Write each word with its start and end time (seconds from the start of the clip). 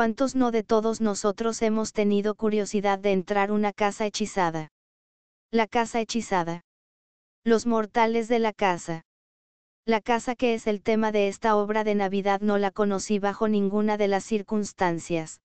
¿Cuántos 0.00 0.34
no 0.34 0.50
de 0.50 0.62
todos 0.62 1.02
nosotros 1.02 1.60
hemos 1.60 1.92
tenido 1.92 2.34
curiosidad 2.34 2.98
de 2.98 3.12
entrar 3.12 3.52
una 3.52 3.74
casa 3.74 4.06
hechizada? 4.06 4.72
La 5.50 5.66
casa 5.66 6.00
hechizada. 6.00 6.62
Los 7.44 7.66
mortales 7.66 8.26
de 8.26 8.38
la 8.38 8.54
casa. 8.54 9.04
La 9.84 10.00
casa 10.00 10.36
que 10.36 10.54
es 10.54 10.66
el 10.66 10.80
tema 10.80 11.12
de 11.12 11.28
esta 11.28 11.54
obra 11.54 11.84
de 11.84 11.94
Navidad 11.94 12.40
no 12.40 12.56
la 12.56 12.70
conocí 12.70 13.18
bajo 13.18 13.46
ninguna 13.46 13.98
de 13.98 14.08
las 14.08 14.24
circunstancias 14.24 15.42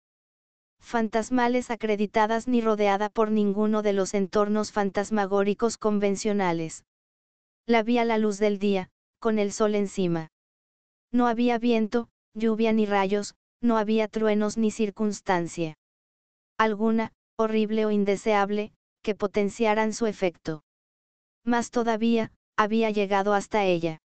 fantasmales 0.79 1.69
acreditadas 1.69 2.47
ni 2.47 2.61
rodeada 2.61 3.09
por 3.09 3.31
ninguno 3.31 3.81
de 3.81 3.91
los 3.91 4.13
entornos 4.13 4.71
fantasmagóricos 4.71 5.77
convencionales. 5.77 6.85
La 7.65 7.83
vi 7.83 7.97
a 7.97 8.05
la 8.05 8.17
luz 8.17 8.37
del 8.37 8.57
día, 8.57 8.87
con 9.19 9.37
el 9.37 9.51
sol 9.51 9.75
encima. 9.75 10.29
No 11.11 11.27
había 11.27 11.57
viento, 11.57 12.07
lluvia 12.33 12.71
ni 12.71 12.85
rayos, 12.85 13.35
no 13.61 13.77
había 13.77 14.07
truenos 14.07 14.57
ni 14.57 14.71
circunstancia. 14.71 15.75
Alguna, 16.57 17.11
horrible 17.37 17.85
o 17.85 17.91
indeseable, 17.91 18.71
que 19.01 19.15
potenciaran 19.15 19.93
su 19.93 20.07
efecto. 20.07 20.63
Más 21.45 21.69
todavía, 21.71 22.31
había 22.57 22.89
llegado 22.89 23.33
hasta 23.33 23.65
ella. 23.65 23.99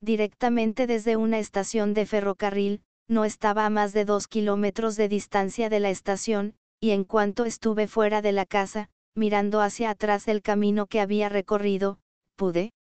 Directamente 0.00 0.86
desde 0.86 1.16
una 1.16 1.38
estación 1.38 1.94
de 1.94 2.06
ferrocarril, 2.06 2.82
no 3.08 3.24
estaba 3.24 3.66
a 3.66 3.70
más 3.70 3.92
de 3.92 4.04
dos 4.04 4.28
kilómetros 4.28 4.96
de 4.96 5.08
distancia 5.08 5.68
de 5.68 5.80
la 5.80 5.90
estación, 5.90 6.54
y 6.80 6.90
en 6.90 7.04
cuanto 7.04 7.44
estuve 7.44 7.86
fuera 7.86 8.22
de 8.22 8.32
la 8.32 8.46
casa, 8.46 8.88
mirando 9.14 9.60
hacia 9.60 9.90
atrás 9.90 10.28
el 10.28 10.42
camino 10.42 10.86
que 10.86 11.00
había 11.00 11.28
recorrido, 11.28 11.98
pude 12.36 12.72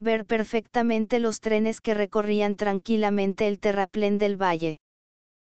ver 0.00 0.24
perfectamente 0.24 1.18
los 1.18 1.40
trenes 1.40 1.80
que 1.80 1.94
recorrían 1.94 2.56
tranquilamente 2.56 3.46
el 3.46 3.58
terraplén 3.58 4.18
del 4.18 4.40
valle. 4.40 4.78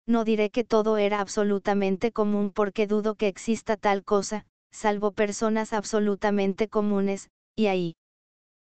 No 0.07 0.25
diré 0.25 0.51
que 0.51 0.63
todo 0.63 0.99
era 0.99 1.21
absolutamente 1.21 2.13
común 2.13 2.51
porque 2.51 2.87
dudo 2.87 3.17
que 3.17 3.27
exista 3.27 3.77
tal 3.77 4.05
cosa, 4.05 4.47
salvo 4.71 5.11
personas 5.11 5.73
absolutamente 5.73 6.69
comunes, 6.69 7.29
y 7.57 7.67
ahí 7.67 7.97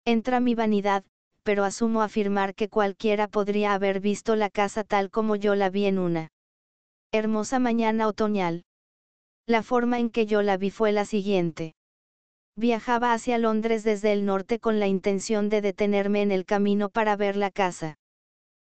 entra 0.04 0.38
mi 0.38 0.54
vanidad, 0.54 1.04
pero 1.42 1.64
asumo 1.64 2.02
afirmar 2.02 2.54
que 2.54 2.68
cualquiera 2.68 3.26
podría 3.26 3.74
haber 3.74 4.00
visto 4.00 4.36
la 4.36 4.48
casa 4.48 4.84
tal 4.84 5.10
como 5.10 5.34
yo 5.34 5.54
la 5.54 5.70
vi 5.70 5.86
en 5.86 5.98
una 5.98 6.28
hermosa 7.12 7.58
mañana 7.58 8.06
otoñal. 8.06 8.64
La 9.46 9.62
forma 9.62 9.98
en 9.98 10.10
que 10.10 10.26
yo 10.26 10.40
la 10.40 10.56
vi 10.56 10.70
fue 10.70 10.92
la 10.92 11.04
siguiente. 11.04 11.74
Viajaba 12.56 13.12
hacia 13.12 13.38
Londres 13.38 13.82
desde 13.82 14.12
el 14.12 14.24
norte 14.24 14.58
con 14.58 14.78
la 14.78 14.86
intención 14.86 15.48
de 15.48 15.60
detenerme 15.60 16.22
en 16.22 16.32
el 16.32 16.44
camino 16.44 16.88
para 16.88 17.16
ver 17.16 17.36
la 17.36 17.50
casa. 17.50 17.96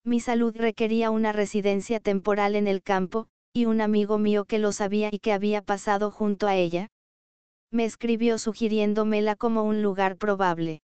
Mi 0.04 0.20
salud 0.20 0.56
requería 0.56 1.10
una 1.10 1.32
residencia 1.32 2.00
temporal 2.00 2.56
en 2.56 2.66
el 2.68 2.82
campo, 2.82 3.26
y 3.52 3.66
un 3.66 3.80
amigo 3.80 4.18
mío 4.18 4.44
que 4.44 4.58
lo 4.58 4.72
sabía 4.72 5.10
y 5.12 5.18
que 5.18 5.32
había 5.32 5.62
pasado 5.62 6.10
junto 6.10 6.46
a 6.46 6.56
ella, 6.56 6.88
me 7.72 7.84
escribió 7.84 8.38
sugiriéndomela 8.38 9.36
como 9.36 9.62
un 9.62 9.82
lugar 9.82 10.16
probable. 10.16 10.82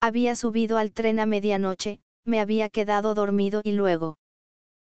Había 0.00 0.36
subido 0.36 0.78
al 0.78 0.92
tren 0.92 1.20
a 1.20 1.26
medianoche, 1.26 2.00
me 2.24 2.40
había 2.40 2.70
quedado 2.70 3.14
dormido 3.14 3.60
y 3.62 3.72
luego. 3.72 4.16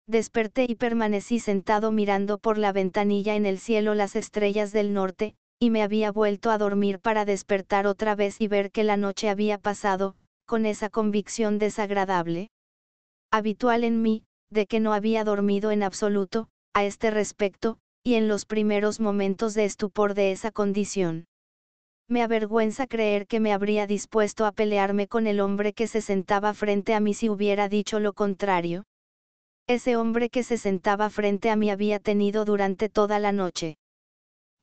Desperté 0.07 0.67
y 0.69 0.75
permanecí 0.75 1.41
sentado 1.41 1.91
mirando 1.91 2.39
por 2.39 2.59
la 2.59 2.73
ventanilla 2.73 3.35
en 3.35 3.47
el 3.47 3.59
cielo 3.59 3.95
las 3.95 4.15
estrellas 4.15 4.73
del 4.73 4.93
norte, 4.93 5.35
y 5.59 5.71
me 5.71 5.83
había 5.83 6.13
vuelto 6.13 6.51
a 6.51 6.59
dormir 6.59 7.01
para 7.01 7.25
despertar 7.25 7.87
otra 7.87 8.15
vez 8.15 8.41
y 8.41 8.49
ver 8.49 8.71
que 8.71 8.85
la 8.85 8.97
noche 8.97 9.31
había 9.31 9.59
pasado, 9.59 10.17
con 10.45 10.67
esa 10.67 10.91
convicción 10.91 11.59
desagradable, 11.59 12.51
habitual 13.37 13.85
en 13.85 14.03
mí, 14.03 14.25
de 14.51 14.67
que 14.67 14.81
no 14.81 14.93
había 14.93 15.25
dormido 15.25 15.71
en 15.71 15.83
absoluto, 15.83 16.49
a 16.75 16.85
este 16.85 17.11
respecto, 17.11 17.79
y 18.05 18.15
en 18.15 18.29
los 18.29 18.45
primeros 18.45 19.01
momentos 19.01 19.55
de 19.55 19.65
estupor 19.65 20.15
de 20.15 20.33
esa 20.33 20.51
condición. 20.51 21.27
Me 22.09 22.23
avergüenza 22.23 22.87
creer 22.87 23.27
que 23.27 23.41
me 23.41 23.53
habría 23.53 23.87
dispuesto 23.87 24.47
a 24.47 24.53
pelearme 24.53 25.09
con 25.09 25.27
el 25.27 25.41
hombre 25.41 25.73
que 25.73 25.89
se 25.89 26.01
sentaba 26.01 26.55
frente 26.55 26.95
a 26.95 27.01
mí 27.01 27.15
si 27.15 27.29
hubiera 27.29 27.69
dicho 27.69 27.99
lo 27.99 28.13
contrario. 28.13 28.85
Ese 29.67 29.97
hombre 29.97 30.31
que 30.31 30.45
se 30.45 30.59
sentaba 30.59 31.11
frente 31.11 31.51
a 31.51 31.57
mí 31.57 31.71
había 31.71 31.99
tenido 31.99 32.45
durante 32.45 32.89
toda 32.89 33.19
la 33.19 33.33
noche. 33.33 33.77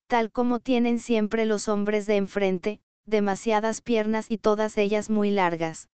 Tal 0.08 0.32
como 0.32 0.60
tienen 0.60 1.00
siempre 1.00 1.46
los 1.46 1.68
hombres 1.68 2.06
de 2.06 2.16
enfrente, 2.16 2.80
demasiadas 3.06 3.82
piernas 3.82 4.32
y 4.32 4.38
todas 4.38 4.78
ellas 4.78 5.10
muy 5.10 5.30
largas. 5.30 5.90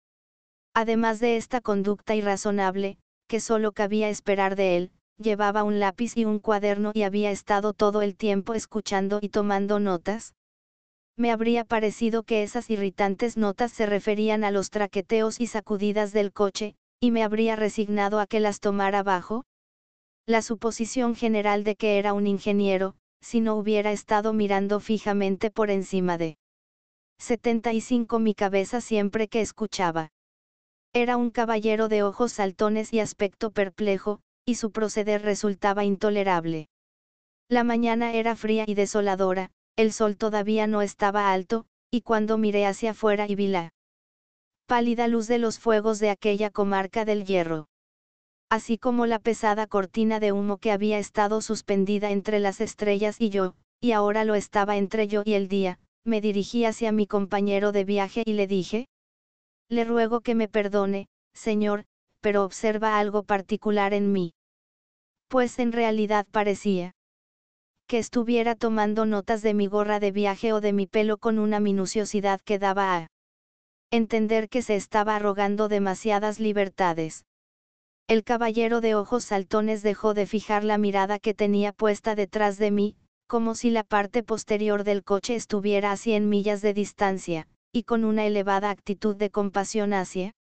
Además 0.76 1.20
de 1.20 1.38
esta 1.38 1.62
conducta 1.62 2.14
irrazonable, 2.14 2.98
que 3.28 3.40
solo 3.40 3.72
cabía 3.72 4.10
esperar 4.10 4.56
de 4.56 4.76
él, 4.76 4.90
llevaba 5.16 5.62
un 5.62 5.80
lápiz 5.80 6.18
y 6.18 6.26
un 6.26 6.38
cuaderno 6.38 6.90
y 6.92 7.04
había 7.04 7.30
estado 7.30 7.72
todo 7.72 8.02
el 8.02 8.14
tiempo 8.14 8.52
escuchando 8.52 9.18
y 9.22 9.30
tomando 9.30 9.80
notas, 9.80 10.34
me 11.16 11.30
habría 11.30 11.64
parecido 11.64 12.24
que 12.24 12.42
esas 12.42 12.68
irritantes 12.68 13.38
notas 13.38 13.72
se 13.72 13.86
referían 13.86 14.44
a 14.44 14.50
los 14.50 14.68
traqueteos 14.68 15.40
y 15.40 15.46
sacudidas 15.46 16.12
del 16.12 16.30
coche, 16.30 16.74
y 17.00 17.10
me 17.10 17.22
habría 17.24 17.56
resignado 17.56 18.20
a 18.20 18.26
que 18.26 18.38
las 18.38 18.60
tomara 18.60 19.02
bajo. 19.02 19.46
La 20.26 20.42
suposición 20.42 21.14
general 21.14 21.64
de 21.64 21.76
que 21.76 21.98
era 21.98 22.12
un 22.12 22.26
ingeniero, 22.26 22.96
si 23.22 23.40
no 23.40 23.54
hubiera 23.54 23.92
estado 23.92 24.34
mirando 24.34 24.78
fijamente 24.80 25.50
por 25.50 25.70
encima 25.70 26.18
de 26.18 26.36
75 27.18 28.18
mi 28.18 28.34
cabeza 28.34 28.82
siempre 28.82 29.26
que 29.26 29.40
escuchaba. 29.40 30.10
Era 30.98 31.18
un 31.18 31.28
caballero 31.28 31.88
de 31.88 32.02
ojos 32.02 32.32
saltones 32.32 32.94
y 32.94 33.00
aspecto 33.00 33.50
perplejo, 33.50 34.20
y 34.46 34.54
su 34.54 34.70
proceder 34.72 35.20
resultaba 35.20 35.84
intolerable. 35.84 36.70
La 37.50 37.64
mañana 37.64 38.14
era 38.14 38.34
fría 38.34 38.64
y 38.66 38.72
desoladora, 38.72 39.50
el 39.76 39.92
sol 39.92 40.16
todavía 40.16 40.66
no 40.66 40.80
estaba 40.80 41.34
alto, 41.34 41.66
y 41.90 42.00
cuando 42.00 42.38
miré 42.38 42.64
hacia 42.64 42.92
afuera 42.92 43.26
y 43.28 43.34
vi 43.34 43.48
la 43.48 43.74
pálida 44.66 45.06
luz 45.06 45.26
de 45.26 45.36
los 45.36 45.58
fuegos 45.58 45.98
de 45.98 46.08
aquella 46.08 46.48
comarca 46.48 47.04
del 47.04 47.26
hierro. 47.26 47.66
Así 48.48 48.78
como 48.78 49.04
la 49.04 49.18
pesada 49.18 49.66
cortina 49.66 50.18
de 50.18 50.32
humo 50.32 50.56
que 50.56 50.72
había 50.72 50.98
estado 50.98 51.42
suspendida 51.42 52.10
entre 52.10 52.40
las 52.40 52.62
estrellas 52.62 53.20
y 53.20 53.28
yo, 53.28 53.54
y 53.82 53.92
ahora 53.92 54.24
lo 54.24 54.34
estaba 54.34 54.78
entre 54.78 55.08
yo 55.08 55.20
y 55.26 55.34
el 55.34 55.48
día, 55.48 55.78
me 56.04 56.22
dirigí 56.22 56.64
hacia 56.64 56.90
mi 56.90 57.06
compañero 57.06 57.70
de 57.72 57.84
viaje 57.84 58.22
y 58.24 58.32
le 58.32 58.46
dije, 58.46 58.88
le 59.68 59.84
ruego 59.84 60.20
que 60.20 60.34
me 60.34 60.48
perdone, 60.48 61.08
señor, 61.34 61.84
pero 62.20 62.44
observa 62.44 62.98
algo 62.98 63.22
particular 63.22 63.94
en 63.94 64.12
mí. 64.12 64.32
Pues 65.28 65.58
en 65.58 65.72
realidad 65.72 66.26
parecía, 66.30 66.92
que 67.86 67.98
estuviera 67.98 68.54
tomando 68.54 69.06
notas 69.06 69.42
de 69.42 69.54
mi 69.54 69.66
gorra 69.68 70.00
de 70.00 70.10
viaje 70.10 70.52
o 70.52 70.60
de 70.60 70.72
mi 70.72 70.86
pelo 70.86 71.18
con 71.18 71.38
una 71.38 71.60
minuciosidad 71.60 72.40
que 72.40 72.58
daba 72.58 72.96
a 72.96 73.06
entender 73.92 74.48
que 74.48 74.62
se 74.62 74.74
estaba 74.74 75.16
arrogando 75.16 75.68
demasiadas 75.68 76.40
libertades. 76.40 77.24
El 78.08 78.24
caballero 78.24 78.80
de 78.80 78.94
ojos 78.94 79.24
saltones 79.24 79.82
dejó 79.82 80.14
de 80.14 80.26
fijar 80.26 80.64
la 80.64 80.78
mirada 80.78 81.18
que 81.18 81.34
tenía 81.34 81.72
puesta 81.72 82.14
detrás 82.14 82.58
de 82.58 82.70
mí, 82.70 82.96
como 83.28 83.54
si 83.54 83.70
la 83.70 83.84
parte 83.84 84.22
posterior 84.22 84.84
del 84.84 85.02
coche 85.02 85.34
estuviera 85.34 85.92
a 85.92 85.96
cien 85.96 86.28
millas 86.28 86.62
de 86.62 86.74
distancia, 86.74 87.48
y 87.76 87.82
con 87.82 88.06
una 88.06 88.24
elevada 88.24 88.70
actitud 88.70 89.16
de 89.16 89.28
compasión 89.28 89.92
hacia 89.92 90.32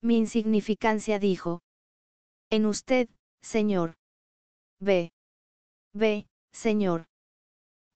mi 0.00 0.16
insignificancia 0.16 1.18
dijo. 1.18 1.60
En 2.50 2.66
usted, 2.66 3.08
señor. 3.42 3.94
Ve. 4.78 5.10
Ve, 5.92 6.28
señor? 6.52 7.06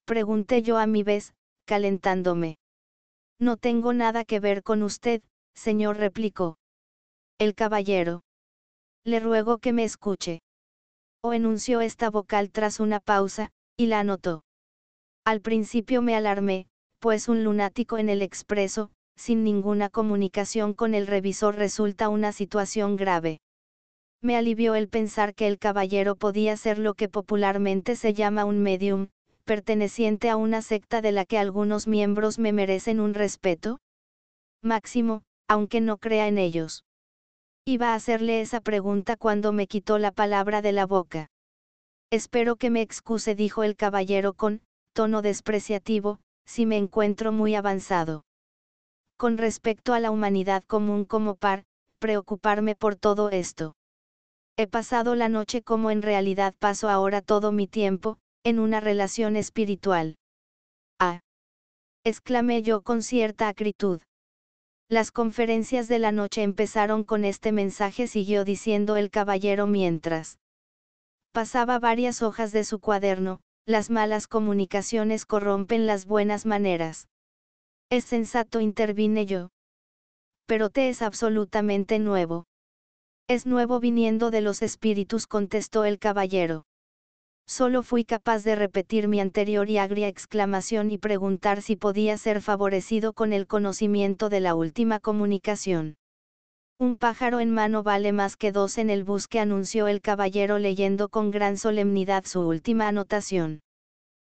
Pregunté 0.05 0.63
yo 0.63 0.79
a 0.79 0.89
mi 0.89 1.05
vez, 1.05 1.33
calentándome. 1.65 2.59
No 3.39 3.57
tengo 3.57 3.93
nada 3.93 4.25
que 4.25 4.41
ver 4.41 4.65
con 4.65 4.83
usted, 4.83 5.23
señor 5.55 5.99
replicó. 5.99 6.59
El 7.39 7.55
caballero. 7.55 8.25
Le 9.05 9.21
ruego 9.21 9.59
que 9.59 9.73
me 9.73 9.85
escuche. 9.85 10.41
O 11.23 11.35
enunció 11.35 11.83
esta 11.83 12.11
vocal 12.11 12.51
tras 12.51 12.81
una 12.81 12.99
pausa, 12.99 13.53
y 13.77 13.87
la 13.87 14.01
anotó. 14.01 14.43
Al 15.25 15.41
principio 15.41 16.03
me 16.03 16.17
alarmé, 16.17 16.67
pues 16.99 17.29
un 17.29 17.45
lunático 17.45 17.99
en 17.99 18.09
el 18.09 18.23
expreso, 18.23 18.91
sin 19.17 19.45
ninguna 19.45 19.89
comunicación 19.89 20.75
con 20.75 20.95
el 20.95 21.07
revisor 21.07 21.57
resulta 21.57 22.09
una 22.09 22.33
situación 22.33 22.97
grave. 22.97 23.41
Me 24.23 24.37
alivió 24.37 24.75
el 24.75 24.89
pensar 24.89 25.35
que 25.35 25.47
el 25.47 25.59
caballero 25.59 26.17
podía 26.17 26.57
ser 26.57 26.79
lo 26.79 26.95
que 26.95 27.09
popularmente 27.09 27.97
se 27.97 28.15
llama 28.15 28.45
un 28.45 28.63
medium, 28.63 29.09
perteneciente 29.45 30.29
a 30.29 30.37
una 30.37 30.63
secta 30.63 31.01
de 31.01 31.13
la 31.13 31.25
que 31.25 31.39
algunos 31.39 31.87
miembros 31.87 32.39
me 32.39 32.53
merecen 32.53 33.01
un 33.01 33.15
respeto. 33.15 33.79
Máximo, 34.63 35.23
aunque 35.49 35.81
no 35.81 35.99
crea 35.99 36.27
en 36.27 36.39
ellos. 36.39 36.85
Iba 37.65 37.93
a 37.93 37.95
hacerle 37.95 38.41
esa 38.41 38.61
pregunta 38.61 39.17
cuando 39.17 39.53
me 39.53 39.67
quitó 39.67 39.99
la 39.99 40.13
palabra 40.13 40.63
de 40.63 40.73
la 40.73 40.87
boca. 40.87 41.29
Espero 42.11 42.57
que 42.57 42.71
me 42.71 42.81
excuse, 42.81 43.35
dijo 43.35 43.65
el 43.65 43.77
caballero 43.77 44.33
con 44.35 44.63
tono 44.93 45.23
despreciativo, 45.23 46.21
si 46.47 46.65
me 46.65 46.77
encuentro 46.77 47.33
muy 47.33 47.55
avanzado. 47.55 48.25
Con 49.19 49.39
respecto 49.39 49.93
a 49.95 50.01
la 50.01 50.11
humanidad 50.11 50.65
común 50.65 51.05
como 51.05 51.35
par, 51.35 51.65
preocuparme 51.99 52.75
por 52.75 52.97
todo 52.97 53.31
esto. 53.31 53.75
He 54.57 54.67
pasado 54.67 55.15
la 55.15 55.29
noche 55.29 55.63
como 55.63 55.91
en 55.91 56.03
realidad 56.03 56.55
paso 56.59 56.89
ahora 56.89 57.21
todo 57.21 57.53
mi 57.53 57.67
tiempo, 57.67 58.19
en 58.45 58.59
una 58.59 58.81
relación 58.81 59.37
espiritual. 59.37 60.17
Ah. 60.99 61.21
exclamé 62.05 62.63
yo 62.63 62.83
con 62.83 63.03
cierta 63.03 63.49
acritud. 63.49 64.01
Las 64.89 65.11
conferencias 65.11 65.89
de 65.89 65.99
la 65.99 66.13
noche 66.13 66.43
empezaron 66.43 67.03
con 67.03 67.25
este 67.25 67.51
mensaje, 67.51 68.07
siguió 68.07 68.45
diciendo 68.45 68.97
el 68.97 69.11
caballero 69.11 69.67
mientras 69.67 70.39
pasaba 71.33 71.79
varias 71.79 72.23
hojas 72.23 72.53
de 72.53 72.65
su 72.65 72.79
cuaderno, 72.79 73.41
las 73.67 73.91
malas 73.91 74.29
comunicaciones 74.29 75.27
corrompen 75.27 75.87
las 75.87 76.07
buenas 76.07 76.47
maneras. 76.47 77.09
Es 77.91 78.05
sensato, 78.05 78.61
intervine 78.61 79.27
yo. 79.27 79.51
Pero 80.47 80.71
te 80.71 80.89
es 80.89 81.03
absolutamente 81.03 81.99
nuevo. 81.99 82.47
Es 83.29 83.45
nuevo 83.45 83.81
viniendo 83.81 84.31
de 84.31 84.41
los 84.41 84.63
espíritus, 84.63 85.27
contestó 85.27 85.85
el 85.85 85.99
caballero. 85.99 86.65
Solo 87.49 87.83
fui 87.83 88.05
capaz 88.05 88.45
de 88.45 88.55
repetir 88.55 89.09
mi 89.09 89.21
anterior 89.21 89.69
y 89.69 89.79
agria 89.79 90.07
exclamación 90.07 90.93
y 90.93 90.99
preguntar 90.99 91.61
si 91.61 91.75
podía 91.75 92.17
ser 92.19 92.43
favorecido 92.43 93.13
con 93.13 93.33
el 93.33 93.49
conocimiento 93.49 94.29
de 94.29 94.41
la 94.41 94.55
última 94.55 95.01
comunicación. 95.01 95.97
Un 96.79 96.97
pájaro 96.97 97.41
en 97.41 97.51
mano 97.51 97.83
vale 97.83 98.13
más 98.13 98.37
que 98.37 98.53
dos 98.53 98.77
en 98.77 98.91
el 98.91 99.03
busque, 99.03 99.41
anunció 99.41 99.89
el 99.89 100.03
caballero 100.03 100.59
leyendo 100.59 101.09
con 101.09 101.31
gran 101.31 101.57
solemnidad 101.57 102.27
su 102.27 102.41
última 102.41 102.87
anotación. 102.87 103.61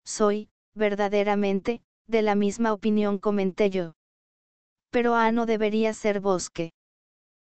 Soy, 0.05 0.49
verdaderamente, 0.75 1.81
de 2.05 2.21
la 2.21 2.35
misma 2.35 2.73
opinión 2.73 3.17
comenté 3.17 3.71
yo. 3.71 3.93
Pero 4.91 5.15
A 5.15 5.31
no 5.31 5.47
debería 5.47 5.93
ser 5.93 6.19
bosque. 6.19 6.73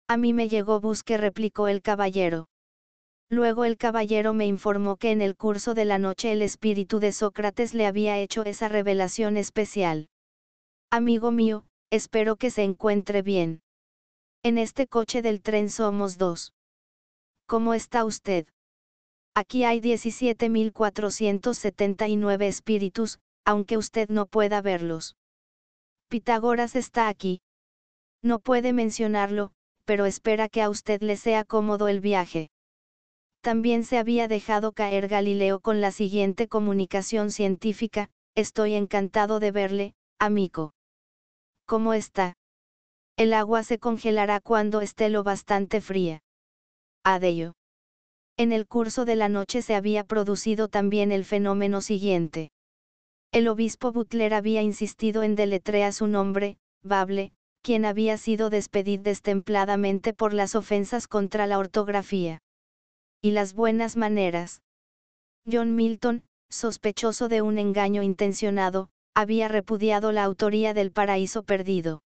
A 0.09 0.17
mí 0.17 0.33
me 0.33 0.49
llegó 0.49 0.81
busque, 0.81 1.17
replicó 1.17 1.69
el 1.69 1.81
caballero. 1.81 2.49
Luego 3.29 3.63
el 3.63 3.77
caballero 3.77 4.33
me 4.33 4.45
informó 4.45 4.97
que 4.97 5.11
en 5.11 5.21
el 5.21 5.37
curso 5.37 5.73
de 5.73 5.85
la 5.85 5.99
noche 5.99 6.33
el 6.33 6.41
espíritu 6.41 6.99
de 6.99 7.13
Sócrates 7.13 7.73
le 7.73 7.87
había 7.87 8.19
hecho 8.19 8.43
esa 8.43 8.67
revelación 8.67 9.37
especial. 9.37 10.09
Amigo 10.91 11.31
mío, 11.31 11.63
espero 11.91 12.35
que 12.35 12.49
se 12.49 12.63
encuentre 12.63 13.21
bien. 13.21 13.61
En 14.43 14.57
este 14.57 14.87
coche 14.87 15.21
del 15.21 15.43
tren 15.43 15.69
somos 15.69 16.17
dos. 16.17 16.55
¿Cómo 17.45 17.75
está 17.75 18.05
usted? 18.05 18.47
Aquí 19.35 19.65
hay 19.65 19.81
17.479 19.81 22.47
espíritus, 22.47 23.19
aunque 23.45 23.77
usted 23.77 24.09
no 24.09 24.25
pueda 24.25 24.63
verlos. 24.63 25.15
Pitágoras 26.09 26.75
está 26.75 27.07
aquí. 27.07 27.41
No 28.23 28.39
puede 28.39 28.73
mencionarlo, 28.73 29.51
pero 29.85 30.07
espera 30.07 30.49
que 30.49 30.63
a 30.63 30.71
usted 30.71 31.01
le 31.01 31.17
sea 31.17 31.45
cómodo 31.45 31.87
el 31.87 31.99
viaje. 31.99 32.49
También 33.41 33.83
se 33.83 33.99
había 33.99 34.27
dejado 34.27 34.71
caer 34.71 35.07
Galileo 35.07 35.59
con 35.59 35.81
la 35.81 35.91
siguiente 35.91 36.47
comunicación 36.47 37.29
científica, 37.29 38.09
estoy 38.33 38.73
encantado 38.73 39.39
de 39.39 39.51
verle, 39.51 39.93
amigo. 40.19 40.73
¿Cómo 41.67 41.93
está? 41.93 42.33
El 43.21 43.35
agua 43.35 43.61
se 43.61 43.77
congelará 43.77 44.39
cuando 44.39 44.81
esté 44.81 45.07
lo 45.11 45.21
bastante 45.21 45.79
fría. 45.79 46.23
Adello. 47.03 47.53
En 48.35 48.51
el 48.51 48.65
curso 48.65 49.05
de 49.05 49.15
la 49.15 49.29
noche 49.29 49.61
se 49.61 49.75
había 49.75 50.03
producido 50.03 50.69
también 50.69 51.11
el 51.11 51.23
fenómeno 51.23 51.81
siguiente. 51.81 52.49
El 53.31 53.47
obispo 53.47 53.91
Butler 53.91 54.33
había 54.33 54.63
insistido 54.63 55.21
en 55.21 55.35
deletrear 55.35 55.93
su 55.93 56.07
nombre, 56.07 56.57
Bable, 56.81 57.31
quien 57.61 57.85
había 57.85 58.17
sido 58.17 58.49
despedido 58.49 59.03
destempladamente 59.03 60.15
por 60.15 60.33
las 60.33 60.55
ofensas 60.55 61.07
contra 61.07 61.45
la 61.45 61.59
ortografía. 61.59 62.39
Y 63.21 63.33
las 63.33 63.53
buenas 63.53 63.97
maneras. 63.97 64.63
John 65.45 65.75
Milton, 65.75 66.23
sospechoso 66.49 67.29
de 67.29 67.43
un 67.43 67.59
engaño 67.59 68.01
intencionado, 68.01 68.89
había 69.13 69.47
repudiado 69.47 70.11
la 70.11 70.23
autoría 70.23 70.73
del 70.73 70.91
Paraíso 70.91 71.43
Perdido 71.43 72.01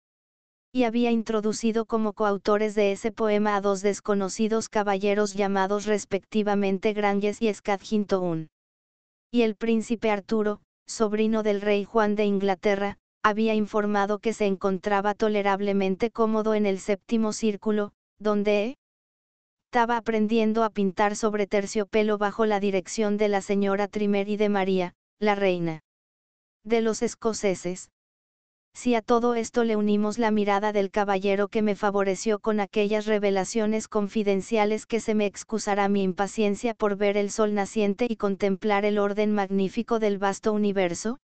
y 0.74 0.84
había 0.86 1.12
introducido 1.12 1.86
como 1.86 2.14
coautores 2.14 2.76
de 2.76 2.94
ese 2.94 3.12
poema 3.12 3.56
a 3.56 3.62
dos 3.62 3.82
desconocidos 3.82 4.70
caballeros 4.70 5.34
llamados 5.34 5.86
respectivamente 5.86 6.94
Granges 6.94 7.42
y 7.42 7.54
Scadgington. 7.54 8.48
Y 9.32 9.42
el 9.42 9.56
príncipe 9.56 10.12
Arturo, 10.12 10.62
sobrino 10.88 11.44
del 11.44 11.62
rey 11.62 11.84
Juan 11.84 12.16
de 12.16 12.26
Inglaterra, 12.26 12.98
había 13.24 13.54
informado 13.54 14.20
que 14.20 14.34
se 14.34 14.46
encontraba 14.46 15.14
tolerablemente 15.14 16.10
cómodo 16.10 16.54
en 16.54 16.66
el 16.66 16.80
séptimo 16.80 17.34
círculo, 17.34 17.92
donde 18.20 18.78
estaba 19.70 19.98
aprendiendo 19.98 20.64
a 20.64 20.70
pintar 20.70 21.16
sobre 21.16 21.48
terciopelo 21.48 22.18
bajo 22.18 22.46
la 22.46 22.60
dirección 22.60 23.18
de 23.18 23.28
la 23.30 23.42
señora 23.42 23.88
Trimer 23.88 24.28
y 24.28 24.38
de 24.38 24.50
María, 24.50 24.94
la 25.20 25.36
reina 25.36 25.82
de 26.64 26.82
los 26.82 27.02
escoceses. 27.02 27.90
Si 28.74 28.96
a 28.96 29.02
todo 29.02 29.36
esto 29.36 29.64
le 29.64 29.76
unimos 29.76 30.18
la 30.18 30.32
mirada 30.32 30.72
del 30.72 30.92
caballero 30.92 31.50
que 31.50 31.62
me 31.62 31.76
favoreció 31.76 32.40
con 32.40 32.60
aquellas 32.60 33.06
revelaciones 33.06 33.88
confidenciales 33.88 34.86
que 34.86 35.00
se 35.00 35.14
me 35.14 35.26
excusará 35.26 35.90
mi 35.90 36.04
impaciencia 36.04 36.74
por 36.74 36.96
ver 36.96 37.18
el 37.18 37.32
sol 37.32 37.54
naciente 37.54 38.08
y 38.10 38.16
contemplar 38.16 38.86
el 38.86 38.98
orden 38.98 39.34
magnífico 39.34 40.00
del 40.00 40.18
vasto 40.18 40.54
universo? 40.54 41.20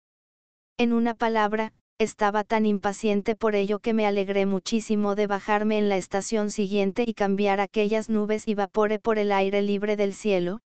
En 0.77 0.93
una 0.93 1.15
palabra, 1.15 1.73
estaba 1.99 2.43
tan 2.43 2.67
impaciente 2.67 3.35
por 3.35 3.55
ello 3.55 3.79
que 3.79 3.93
me 3.93 4.05
alegré 4.05 4.45
muchísimo 4.45 5.15
de 5.15 5.25
bajarme 5.25 5.79
en 5.79 5.89
la 5.89 5.97
estación 5.97 6.51
siguiente 6.51 7.03
y 7.07 7.13
cambiar 7.15 7.59
aquellas 7.59 8.07
nubes 8.07 8.47
y 8.47 8.53
vapore 8.53 8.99
por 8.99 9.17
el 9.17 9.31
aire 9.31 9.63
libre 9.63 9.95
del 9.95 10.13
cielo, 10.13 10.59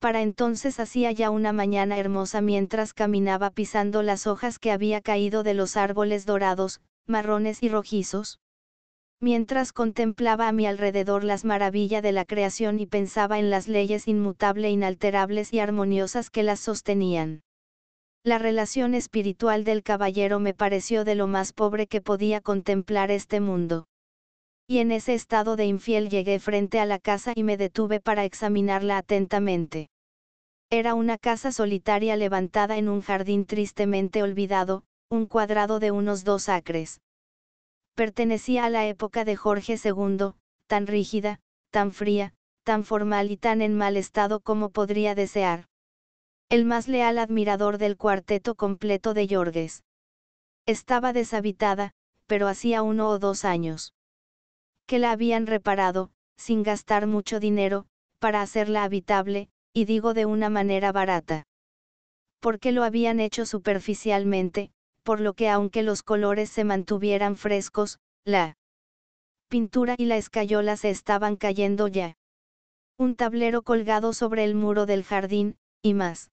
para 0.00 0.22
entonces 0.22 0.80
hacía 0.80 1.12
ya 1.12 1.30
una 1.30 1.52
mañana 1.52 1.98
hermosa 1.98 2.40
mientras 2.40 2.94
caminaba 2.94 3.50
pisando 3.50 4.02
las 4.02 4.26
hojas 4.26 4.58
que 4.58 4.72
había 4.72 5.02
caído 5.02 5.42
de 5.42 5.54
los 5.54 5.76
árboles 5.76 6.26
dorados, 6.26 6.80
marrones 7.06 7.62
y 7.62 7.68
rojizos. 7.68 8.40
Mientras 9.20 9.74
contemplaba 9.74 10.48
a 10.48 10.52
mi 10.52 10.66
alrededor 10.66 11.22
las 11.24 11.44
maravillas 11.44 12.02
de 12.02 12.12
la 12.12 12.24
creación 12.24 12.80
y 12.80 12.86
pensaba 12.86 13.38
en 13.38 13.50
las 13.50 13.68
leyes 13.68 14.08
inmutables, 14.08 14.72
inalterables 14.72 15.52
y 15.52 15.60
armoniosas 15.60 16.30
que 16.30 16.42
las 16.42 16.60
sostenían. 16.60 17.42
La 18.24 18.38
relación 18.38 18.94
espiritual 18.94 19.64
del 19.64 19.82
caballero 19.82 20.40
me 20.40 20.54
pareció 20.54 21.04
de 21.04 21.14
lo 21.14 21.26
más 21.26 21.52
pobre 21.52 21.86
que 21.86 22.00
podía 22.00 22.40
contemplar 22.40 23.10
este 23.10 23.40
mundo. 23.40 23.86
Y 24.66 24.78
en 24.78 24.92
ese 24.92 25.14
estado 25.14 25.56
de 25.56 25.66
infiel 25.66 26.08
llegué 26.08 26.38
frente 26.38 26.80
a 26.80 26.86
la 26.86 26.98
casa 26.98 27.32
y 27.34 27.42
me 27.42 27.56
detuve 27.56 27.98
para 27.98 28.24
examinarla 28.24 28.98
atentamente. 28.98 29.88
Era 30.72 30.94
una 30.94 31.18
casa 31.18 31.50
solitaria 31.50 32.16
levantada 32.16 32.78
en 32.78 32.88
un 32.88 33.00
jardín 33.02 33.44
tristemente 33.44 34.22
olvidado, 34.22 34.84
un 35.10 35.26
cuadrado 35.26 35.80
de 35.80 35.90
unos 35.90 36.22
dos 36.22 36.48
acres. 36.48 37.00
Pertenecía 37.96 38.66
a 38.66 38.70
la 38.70 38.86
época 38.86 39.24
de 39.24 39.34
Jorge 39.34 39.76
II, 39.84 40.34
tan 40.68 40.86
rígida, 40.86 41.40
tan 41.72 41.90
fría, 41.90 42.34
tan 42.62 42.84
formal 42.84 43.32
y 43.32 43.36
tan 43.36 43.62
en 43.62 43.76
mal 43.76 43.96
estado 43.96 44.38
como 44.38 44.70
podría 44.70 45.16
desear. 45.16 45.66
El 46.48 46.64
más 46.64 46.86
leal 46.86 47.18
admirador 47.18 47.76
del 47.78 47.96
cuarteto 47.96 48.54
completo 48.54 49.12
de 49.12 49.26
Yorgues. 49.26 49.82
Estaba 50.66 51.12
deshabitada, 51.12 51.90
pero 52.26 52.46
hacía 52.46 52.82
uno 52.82 53.08
o 53.08 53.18
dos 53.18 53.44
años. 53.44 53.92
Que 54.86 55.00
la 55.00 55.10
habían 55.10 55.48
reparado, 55.48 56.12
sin 56.36 56.62
gastar 56.62 57.08
mucho 57.08 57.40
dinero, 57.40 57.86
para 58.20 58.40
hacerla 58.40 58.84
habitable, 58.84 59.50
y 59.72 59.84
digo 59.84 60.14
de 60.14 60.26
una 60.26 60.50
manera 60.50 60.92
barata. 60.92 61.44
Porque 62.40 62.72
lo 62.72 62.84
habían 62.84 63.20
hecho 63.20 63.46
superficialmente, 63.46 64.70
por 65.02 65.20
lo 65.20 65.34
que 65.34 65.48
aunque 65.48 65.82
los 65.82 66.02
colores 66.02 66.50
se 66.50 66.64
mantuvieran 66.64 67.36
frescos, 67.36 67.98
la 68.24 68.56
pintura 69.48 69.94
y 69.98 70.06
la 70.06 70.16
escayola 70.16 70.76
se 70.76 70.90
estaban 70.90 71.36
cayendo 71.36 71.88
ya. 71.88 72.16
Un 72.98 73.16
tablero 73.16 73.62
colgado 73.62 74.12
sobre 74.12 74.44
el 74.44 74.54
muro 74.54 74.86
del 74.86 75.04
jardín, 75.04 75.56
y 75.82 75.94
más. 75.94 76.30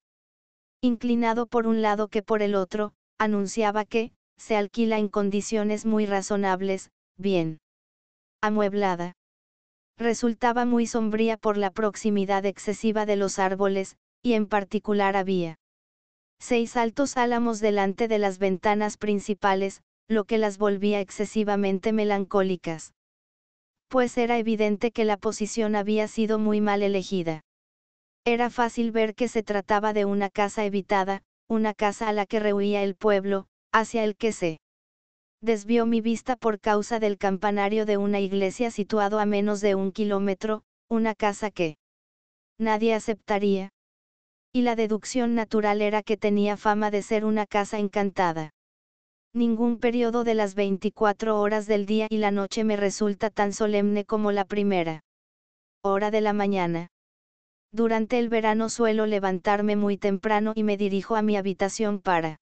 Inclinado 0.80 1.46
por 1.46 1.66
un 1.66 1.82
lado 1.82 2.08
que 2.08 2.22
por 2.22 2.42
el 2.42 2.54
otro, 2.54 2.92
anunciaba 3.18 3.84
que, 3.84 4.12
se 4.36 4.56
alquila 4.56 4.98
en 4.98 5.08
condiciones 5.08 5.84
muy 5.84 6.06
razonables, 6.06 6.90
bien. 7.16 7.58
Amueblada 8.40 9.17
resultaba 9.98 10.64
muy 10.64 10.86
sombría 10.86 11.36
por 11.36 11.56
la 11.56 11.70
proximidad 11.70 12.46
excesiva 12.46 13.04
de 13.04 13.16
los 13.16 13.38
árboles, 13.38 13.96
y 14.22 14.34
en 14.34 14.46
particular 14.46 15.16
había 15.16 15.58
seis 16.40 16.76
altos 16.76 17.16
álamos 17.16 17.60
delante 17.60 18.06
de 18.06 18.18
las 18.18 18.38
ventanas 18.38 18.96
principales, 18.96 19.82
lo 20.08 20.24
que 20.24 20.38
las 20.38 20.56
volvía 20.56 21.00
excesivamente 21.00 21.92
melancólicas. 21.92 22.94
Pues 23.88 24.16
era 24.16 24.38
evidente 24.38 24.92
que 24.92 25.04
la 25.04 25.16
posición 25.16 25.74
había 25.74 26.06
sido 26.06 26.38
muy 26.38 26.60
mal 26.60 26.82
elegida. 26.82 27.42
Era 28.24 28.50
fácil 28.50 28.92
ver 28.92 29.14
que 29.14 29.26
se 29.26 29.42
trataba 29.42 29.92
de 29.92 30.04
una 30.04 30.30
casa 30.30 30.64
evitada, 30.64 31.22
una 31.48 31.74
casa 31.74 32.08
a 32.08 32.12
la 32.12 32.26
que 32.26 32.40
rehuía 32.40 32.82
el 32.82 32.94
pueblo, 32.94 33.46
hacia 33.72 34.04
el 34.04 34.16
que 34.16 34.32
se 34.32 34.58
desvió 35.40 35.86
mi 35.86 36.00
vista 36.00 36.36
por 36.36 36.60
causa 36.60 36.98
del 36.98 37.18
campanario 37.18 37.86
de 37.86 37.96
una 37.96 38.20
iglesia 38.20 38.70
situado 38.70 39.20
a 39.20 39.26
menos 39.26 39.60
de 39.60 39.74
un 39.74 39.92
kilómetro, 39.92 40.62
una 40.88 41.14
casa 41.14 41.50
que 41.50 41.76
nadie 42.58 42.94
aceptaría. 42.94 43.70
Y 44.52 44.62
la 44.62 44.76
deducción 44.76 45.34
natural 45.34 45.82
era 45.82 46.02
que 46.02 46.16
tenía 46.16 46.56
fama 46.56 46.90
de 46.90 47.02
ser 47.02 47.24
una 47.24 47.46
casa 47.46 47.78
encantada. 47.78 48.50
Ningún 49.34 49.78
periodo 49.78 50.24
de 50.24 50.34
las 50.34 50.54
24 50.54 51.38
horas 51.38 51.66
del 51.66 51.86
día 51.86 52.06
y 52.08 52.16
la 52.16 52.30
noche 52.30 52.64
me 52.64 52.76
resulta 52.76 53.30
tan 53.30 53.52
solemne 53.52 54.04
como 54.04 54.32
la 54.32 54.44
primera. 54.44 55.02
Hora 55.82 56.10
de 56.10 56.22
la 56.22 56.32
mañana. 56.32 56.88
Durante 57.70 58.18
el 58.18 58.30
verano 58.30 58.70
suelo 58.70 59.04
levantarme 59.04 59.76
muy 59.76 59.98
temprano 59.98 60.52
y 60.56 60.62
me 60.62 60.78
dirijo 60.78 61.14
a 61.14 61.22
mi 61.22 61.36
habitación 61.36 62.00
para 62.00 62.38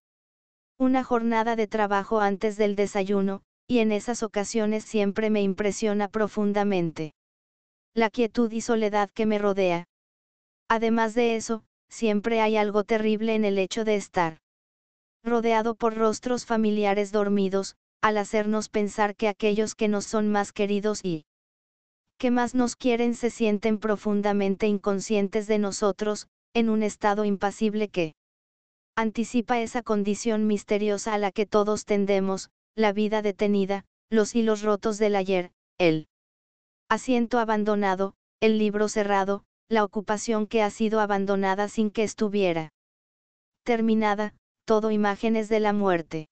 una 0.79 1.05
jornada 1.05 1.57
de 1.57 1.67
trabajo 1.67 2.21
antes 2.21 2.57
del 2.57 2.77
desayuno, 2.77 3.43
y 3.67 3.79
en 3.79 3.93
esas 3.93 4.23
ocasiones 4.23 4.85
siempre 4.85 5.31
me 5.31 5.43
impresiona 5.43 6.09
profundamente 6.09 7.15
la 7.95 8.11
quietud 8.11 8.53
y 8.53 8.61
soledad 8.61 9.11
que 9.11 9.25
me 9.25 9.39
rodea. 9.39 9.87
Además 10.69 11.15
de 11.15 11.37
eso, 11.37 11.65
siempre 11.89 12.43
hay 12.43 12.59
algo 12.59 12.85
terrible 12.85 13.35
en 13.35 13.45
el 13.47 13.59
hecho 13.59 13.85
de 13.85 13.97
estar 13.97 14.39
rodeado 15.25 15.75
por 15.75 15.95
rostros 15.95 16.45
familiares 16.45 17.11
dormidos, 17.11 17.77
al 18.03 18.19
hacernos 18.19 18.69
pensar 18.69 19.17
que 19.17 19.29
aquellos 19.29 19.75
que 19.75 19.89
nos 19.89 20.05
son 20.05 20.31
más 20.31 20.53
queridos 20.53 21.05
y 21.05 21.25
que 22.19 22.31
más 22.31 22.55
nos 22.55 22.77
quieren 22.77 23.15
se 23.15 23.31
sienten 23.31 23.79
profundamente 23.79 24.67
inconscientes 24.67 25.47
de 25.47 25.59
nosotros, 25.59 26.29
en 26.55 26.69
un 26.69 26.83
estado 26.83 27.25
impasible 27.25 27.89
que 27.89 28.15
anticipa 28.97 29.61
esa 29.61 29.83
condición 29.83 30.47
misteriosa 30.47 31.13
a 31.13 31.19
la 31.19 31.31
que 31.31 31.45
todos 31.45 31.85
tendemos, 31.85 32.51
la 32.75 32.93
vida 32.93 33.21
detenida, 33.21 33.85
los 34.11 34.35
hilos 34.35 34.63
rotos 34.63 34.99
del 34.99 35.17
ayer, 35.17 35.53
el 35.79 36.09
asiento 36.89 37.39
abandonado, 37.39 38.15
el 38.41 38.59
libro 38.59 38.89
cerrado, 38.89 39.45
la 39.69 39.85
ocupación 39.85 40.47
que 40.47 40.63
ha 40.63 40.71
sido 40.71 41.01
abandonada 41.01 41.69
sin 41.69 41.91
que 41.91 42.05
estuviera 42.05 42.71
terminada, 43.65 44.33
todo 44.65 44.91
imágenes 44.91 45.49
de 45.49 45.61
la 45.61 45.73
muerte. 45.73 46.29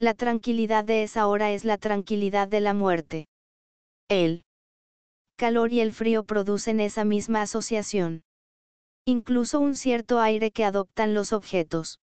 La 0.00 0.14
tranquilidad 0.14 0.84
de 0.84 1.02
esa 1.04 1.26
hora 1.26 1.52
es 1.52 1.64
la 1.64 1.78
tranquilidad 1.78 2.48
de 2.48 2.60
la 2.60 2.74
muerte. 2.74 3.28
El 4.08 4.42
calor 5.36 5.72
y 5.72 5.80
el 5.80 5.92
frío 5.92 6.24
producen 6.24 6.80
esa 6.80 7.04
misma 7.04 7.42
asociación. 7.42 8.22
Incluso 9.08 9.60
un 9.60 9.76
cierto 9.76 10.18
aire 10.18 10.50
que 10.50 10.64
adoptan 10.64 11.14
los 11.14 11.32
objetos 11.32 12.00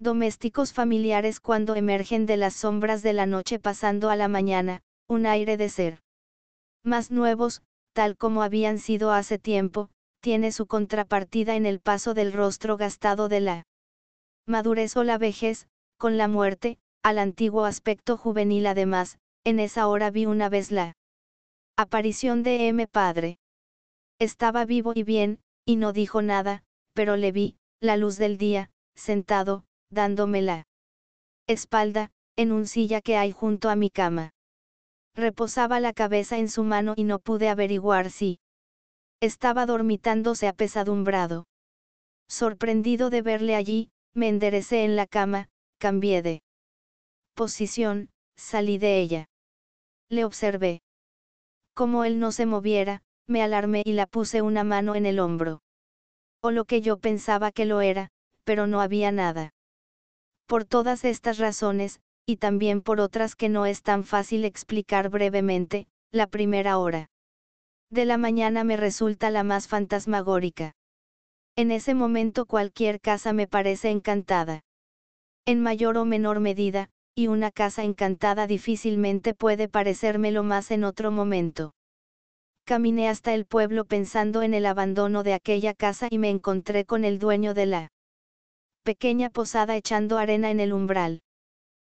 domésticos 0.00 0.72
familiares 0.72 1.38
cuando 1.38 1.74
emergen 1.74 2.24
de 2.24 2.38
las 2.38 2.54
sombras 2.54 3.02
de 3.02 3.12
la 3.12 3.26
noche 3.26 3.58
pasando 3.58 4.08
a 4.08 4.16
la 4.16 4.26
mañana, 4.26 4.80
un 5.06 5.26
aire 5.26 5.58
de 5.58 5.68
ser 5.68 6.00
más 6.82 7.10
nuevos, 7.10 7.62
tal 7.92 8.16
como 8.16 8.42
habían 8.42 8.78
sido 8.78 9.12
hace 9.12 9.38
tiempo, 9.38 9.90
tiene 10.20 10.50
su 10.50 10.66
contrapartida 10.66 11.56
en 11.56 11.66
el 11.66 11.78
paso 11.78 12.14
del 12.14 12.32
rostro 12.32 12.78
gastado 12.78 13.28
de 13.28 13.40
la 13.40 13.66
madurez 14.46 14.96
o 14.96 15.04
la 15.04 15.18
vejez, 15.18 15.68
con 15.98 16.16
la 16.16 16.26
muerte, 16.26 16.78
al 17.02 17.18
antiguo 17.18 17.66
aspecto 17.66 18.16
juvenil 18.16 18.66
además, 18.66 19.18
en 19.44 19.60
esa 19.60 19.88
hora 19.88 20.10
vi 20.10 20.24
una 20.24 20.48
vez 20.48 20.70
la 20.70 20.94
aparición 21.76 22.42
de 22.42 22.68
M. 22.68 22.86
Padre. 22.86 23.36
Estaba 24.18 24.64
vivo 24.64 24.92
y 24.94 25.02
bien, 25.02 25.40
y 25.66 25.76
no 25.76 25.92
dijo 25.92 26.22
nada, 26.22 26.62
pero 26.92 27.16
le 27.16 27.32
vi, 27.32 27.56
la 27.80 27.96
luz 27.96 28.16
del 28.16 28.38
día, 28.38 28.70
sentado, 28.94 29.64
dándome 29.90 30.42
la 30.42 30.66
espalda, 31.46 32.10
en 32.36 32.52
un 32.52 32.66
silla 32.66 33.00
que 33.00 33.16
hay 33.16 33.32
junto 33.32 33.68
a 33.70 33.76
mi 33.76 33.90
cama. 33.90 34.30
Reposaba 35.14 35.80
la 35.80 35.92
cabeza 35.92 36.38
en 36.38 36.48
su 36.48 36.64
mano 36.64 36.94
y 36.96 37.04
no 37.04 37.18
pude 37.18 37.48
averiguar 37.48 38.10
si 38.10 38.40
estaba 39.20 39.66
dormitándose 39.66 40.48
apesadumbrado. 40.48 41.46
Sorprendido 42.28 43.10
de 43.10 43.22
verle 43.22 43.54
allí, 43.54 43.90
me 44.14 44.28
enderecé 44.28 44.84
en 44.84 44.96
la 44.96 45.06
cama, 45.06 45.48
cambié 45.78 46.22
de 46.22 46.42
posición, 47.34 48.10
salí 48.36 48.78
de 48.78 49.00
ella. 49.00 49.28
Le 50.08 50.24
observé. 50.24 50.82
Como 51.74 52.04
él 52.04 52.18
no 52.20 52.32
se 52.32 52.46
moviera, 52.46 53.02
me 53.26 53.42
alarmé 53.42 53.82
y 53.84 53.92
la 53.92 54.06
puse 54.06 54.42
una 54.42 54.64
mano 54.64 54.94
en 54.94 55.06
el 55.06 55.18
hombro. 55.18 55.62
O 56.42 56.50
lo 56.50 56.64
que 56.64 56.80
yo 56.80 56.98
pensaba 56.98 57.52
que 57.52 57.64
lo 57.64 57.80
era, 57.80 58.10
pero 58.44 58.66
no 58.66 58.80
había 58.80 59.12
nada. 59.12 59.54
Por 60.46 60.64
todas 60.64 61.04
estas 61.04 61.38
razones, 61.38 62.00
y 62.26 62.36
también 62.36 62.82
por 62.82 63.00
otras 63.00 63.34
que 63.36 63.48
no 63.48 63.66
es 63.66 63.82
tan 63.82 64.04
fácil 64.04 64.44
explicar 64.44 65.08
brevemente, 65.08 65.86
la 66.12 66.26
primera 66.26 66.78
hora 66.78 67.08
de 67.90 68.04
la 68.04 68.18
mañana 68.18 68.64
me 68.64 68.76
resulta 68.76 69.30
la 69.30 69.44
más 69.44 69.68
fantasmagórica. 69.68 70.74
En 71.56 71.70
ese 71.70 71.94
momento 71.94 72.44
cualquier 72.44 73.00
casa 73.00 73.32
me 73.32 73.46
parece 73.46 73.90
encantada. 73.90 74.62
En 75.46 75.62
mayor 75.62 75.96
o 75.98 76.04
menor 76.04 76.40
medida, 76.40 76.90
y 77.14 77.28
una 77.28 77.52
casa 77.52 77.84
encantada 77.84 78.48
difícilmente 78.48 79.34
puede 79.34 79.68
parecérmelo 79.68 80.42
más 80.42 80.72
en 80.72 80.82
otro 80.82 81.12
momento. 81.12 81.72
Caminé 82.66 83.10
hasta 83.10 83.34
el 83.34 83.44
pueblo 83.44 83.84
pensando 83.84 84.42
en 84.42 84.54
el 84.54 84.64
abandono 84.64 85.22
de 85.22 85.34
aquella 85.34 85.74
casa 85.74 86.08
y 86.10 86.16
me 86.16 86.30
encontré 86.30 86.86
con 86.86 87.04
el 87.04 87.18
dueño 87.18 87.52
de 87.52 87.66
la 87.66 87.88
pequeña 88.84 89.28
posada 89.28 89.76
echando 89.76 90.16
arena 90.16 90.50
en 90.50 90.60
el 90.60 90.72
umbral. 90.72 91.20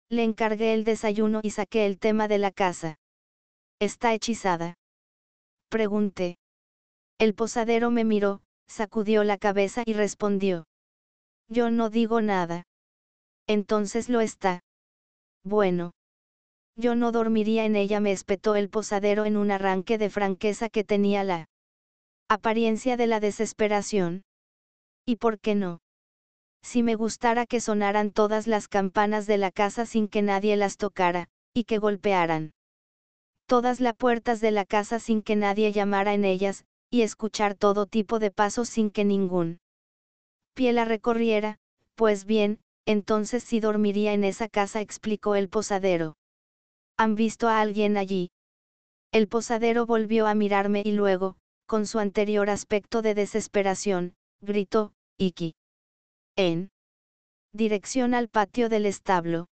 Le 0.09 0.23
encargué 0.23 0.73
el 0.73 0.83
desayuno 0.83 1.39
y 1.41 1.51
saqué 1.51 1.87
el 1.87 1.97
tema 1.97 2.27
de 2.27 2.37
la 2.37 2.51
casa. 2.51 2.99
¿Está 3.79 4.13
hechizada? 4.13 4.75
Pregunté. 5.69 6.37
El 7.17 7.33
posadero 7.33 7.89
me 7.89 8.03
miró, 8.03 8.41
sacudió 8.67 9.23
la 9.23 9.37
cabeza 9.37 9.83
y 9.85 9.93
respondió. 9.93 10.65
Yo 11.47 11.71
no 11.71 11.89
digo 11.89 12.21
nada. 12.21 12.63
Entonces 13.47 14.07
lo 14.07 14.21
está. 14.21 14.61
Bueno. 15.43 15.93
Yo 16.75 16.95
no 16.95 17.11
dormiría 17.11 17.65
en 17.65 17.75
ella, 17.75 17.99
me 17.99 18.11
espetó 18.11 18.55
el 18.55 18.69
posadero 18.69 19.25
en 19.25 19.37
un 19.37 19.51
arranque 19.51 19.97
de 19.97 20.09
franqueza 20.09 20.69
que 20.69 20.83
tenía 20.83 21.23
la 21.23 21.47
apariencia 22.29 22.95
de 22.95 23.07
la 23.07 23.19
desesperación. 23.19 24.23
¿Y 25.05 25.15
por 25.17 25.39
qué 25.39 25.55
no? 25.55 25.79
Si 26.61 26.83
me 26.83 26.95
gustara 26.95 27.45
que 27.45 27.59
sonaran 27.59 28.11
todas 28.11 28.45
las 28.45 28.67
campanas 28.67 29.27
de 29.27 29.37
la 29.37 29.51
casa 29.51 29.85
sin 29.85 30.07
que 30.07 30.21
nadie 30.21 30.55
las 30.55 30.77
tocara, 30.77 31.27
y 31.53 31.63
que 31.63 31.77
golpearan 31.79 32.51
todas 33.47 33.79
las 33.79 33.95
puertas 33.95 34.41
de 34.41 34.51
la 34.51 34.63
casa 34.63 34.99
sin 34.99 35.23
que 35.23 35.35
nadie 35.35 35.71
llamara 35.71 36.13
en 36.13 36.23
ellas, 36.23 36.65
y 36.91 37.01
escuchar 37.01 37.55
todo 37.55 37.87
tipo 37.87 38.19
de 38.19 38.29
pasos 38.29 38.69
sin 38.69 38.91
que 38.91 39.05
ningún 39.05 39.59
pie 40.53 40.73
la 40.73 40.85
recorriera, 40.85 41.57
pues 41.95 42.25
bien, 42.25 42.59
entonces 42.85 43.43
sí 43.43 43.59
dormiría 43.59 44.13
en 44.13 44.23
esa 44.23 44.49
casa, 44.49 44.81
explicó 44.81 45.35
el 45.35 45.49
posadero. 45.49 46.18
¿Han 46.99 47.15
visto 47.15 47.47
a 47.47 47.61
alguien 47.61 47.95
allí? 47.95 48.29
El 49.13 49.29
posadero 49.29 49.85
volvió 49.85 50.27
a 50.27 50.35
mirarme 50.35 50.81
y 50.83 50.91
luego, 50.91 51.37
con 51.65 51.87
su 51.87 51.99
anterior 51.99 52.49
aspecto 52.49 53.01
de 53.01 53.15
desesperación, 53.15 54.15
gritó, 54.41 54.91
Iki. 55.17 55.55
En 56.35 56.71
dirección 57.53 58.13
al 58.13 58.27
patio 58.27 58.67
del 58.67 58.85
establo. 58.85 59.47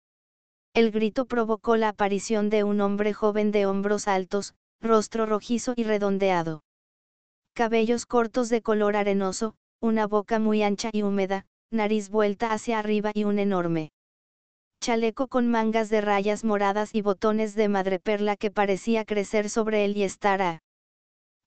El 0.74 0.92
grito 0.92 1.26
provocó 1.26 1.76
la 1.76 1.90
aparición 1.90 2.50
de 2.50 2.64
un 2.64 2.80
hombre 2.80 3.12
joven 3.12 3.52
de 3.52 3.66
hombros 3.66 4.08
altos, 4.08 4.56
rostro 4.82 5.26
rojizo 5.26 5.74
y 5.76 5.84
redondeado 5.84 6.64
cabellos 7.54 8.06
cortos 8.06 8.48
de 8.48 8.62
color 8.62 8.96
arenoso, 8.96 9.56
una 9.82 10.08
boca 10.08 10.40
muy 10.40 10.64
ancha 10.64 10.90
y 10.94 11.04
húmeda, 11.04 11.46
nariz 11.72 12.10
vuelta 12.10 12.54
hacia 12.54 12.80
arriba 12.80 13.12
y 13.14 13.26
un 13.26 13.38
enorme 13.38 13.92
chaleco 14.84 15.30
con 15.30 15.48
mangas 15.48 15.90
de 15.90 16.02
rayas 16.02 16.44
moradas 16.44 16.94
y 16.94 17.02
botones 17.02 17.56
de 17.56 17.70
madreperla 17.70 18.36
que 18.36 18.52
parecía 18.52 19.06
crecer 19.06 19.50
sobre 19.50 19.86
él 19.86 19.96
y 19.96 20.04
estar 20.04 20.42
a 20.42 20.60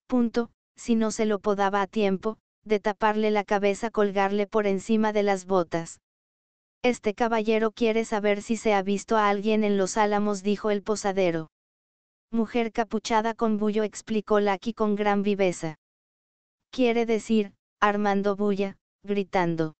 punto, 0.06 0.48
si 0.74 0.94
no 0.94 1.10
se 1.10 1.26
lo 1.26 1.38
podaba 1.38 1.82
a 1.82 1.86
tiempo, 1.86 2.38
de 2.64 2.80
taparle 2.80 3.30
la 3.30 3.44
cabeza 3.44 3.90
colgarle 3.90 4.46
por 4.46 4.66
encima 4.66 5.12
de 5.12 5.22
las 5.22 5.44
botas. 5.44 6.00
Este 6.82 7.12
caballero 7.12 7.72
quiere 7.72 8.06
saber 8.06 8.40
si 8.40 8.56
se 8.56 8.72
ha 8.72 8.80
visto 8.80 9.18
a 9.18 9.28
alguien 9.28 9.64
en 9.64 9.76
los 9.76 9.98
álamos, 9.98 10.42
dijo 10.42 10.70
el 10.70 10.82
posadero. 10.82 11.50
Mujer 12.32 12.72
capuchada 12.72 13.34
con 13.34 13.58
bullo, 13.58 13.82
explicó 13.82 14.40
Laki 14.40 14.72
con 14.72 14.96
gran 14.96 15.22
viveza. 15.22 15.76
Quiere 16.70 17.04
decir, 17.04 17.52
Armando 17.82 18.34
bulla, 18.34 18.78
gritando. 19.04 19.74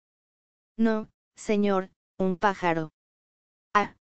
No, 0.76 1.08
señor, 1.36 1.88
un 2.18 2.36
pájaro. 2.36 2.90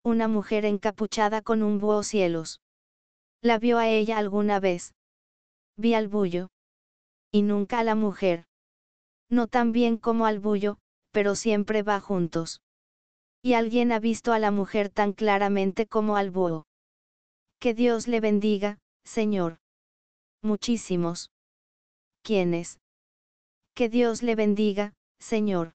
Una 0.07 0.29
mujer 0.29 0.63
encapuchada 0.63 1.41
con 1.41 1.61
un 1.61 1.79
búho 1.79 2.01
cielos. 2.01 2.61
¿La 3.41 3.59
vio 3.59 3.77
a 3.77 3.89
ella 3.89 4.17
alguna 4.17 4.61
vez? 4.61 4.93
Vi 5.75 5.95
al 5.95 6.07
bullo. 6.07 6.47
Y 7.29 7.41
nunca 7.41 7.79
a 7.79 7.83
la 7.83 7.93
mujer. 7.93 8.45
No 9.29 9.47
tan 9.47 9.73
bien 9.73 9.97
como 9.97 10.25
al 10.25 10.39
bullo, 10.39 10.77
pero 11.11 11.35
siempre 11.35 11.83
va 11.83 11.99
juntos. 11.99 12.61
Y 13.41 13.55
alguien 13.55 13.91
ha 13.91 13.99
visto 13.99 14.31
a 14.31 14.39
la 14.39 14.49
mujer 14.49 14.89
tan 14.89 15.11
claramente 15.11 15.87
como 15.87 16.15
al 16.15 16.31
búho. 16.31 16.67
Que 17.59 17.73
Dios 17.73 18.07
le 18.07 18.21
bendiga, 18.21 18.79
señor. 19.03 19.57
Muchísimos. 20.41 21.31
¿Quiénes? 22.21 22.79
Que 23.75 23.89
Dios 23.89 24.23
le 24.23 24.35
bendiga, 24.35 24.93
señor. 25.19 25.73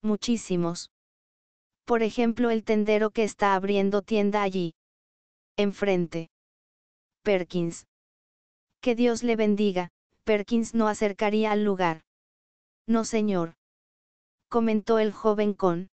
Muchísimos. 0.00 0.88
Por 1.92 2.02
ejemplo, 2.02 2.48
el 2.48 2.64
tendero 2.64 3.10
que 3.10 3.22
está 3.22 3.54
abriendo 3.54 4.00
tienda 4.00 4.42
allí. 4.42 4.72
Enfrente. 5.58 6.30
Perkins. 7.22 7.86
Que 8.80 8.94
Dios 8.94 9.22
le 9.22 9.36
bendiga, 9.36 9.90
Perkins 10.24 10.72
no 10.72 10.88
acercaría 10.88 11.52
al 11.52 11.64
lugar. 11.64 12.00
No 12.86 13.04
señor. 13.04 13.56
Comentó 14.48 15.00
el 15.00 15.12
joven 15.12 15.52
con 15.52 15.90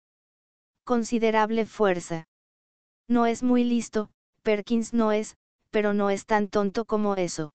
considerable 0.84 1.66
fuerza. 1.66 2.26
No 3.08 3.26
es 3.26 3.42
muy 3.42 3.64
listo, 3.64 4.10
Perkins 4.42 4.94
no 4.94 5.14
es, 5.14 5.38
pero 5.70 5.94
no 5.94 6.10
es 6.10 6.26
tan 6.26 6.50
tonto 6.50 6.84
como 6.84 7.16
eso. 7.16 7.54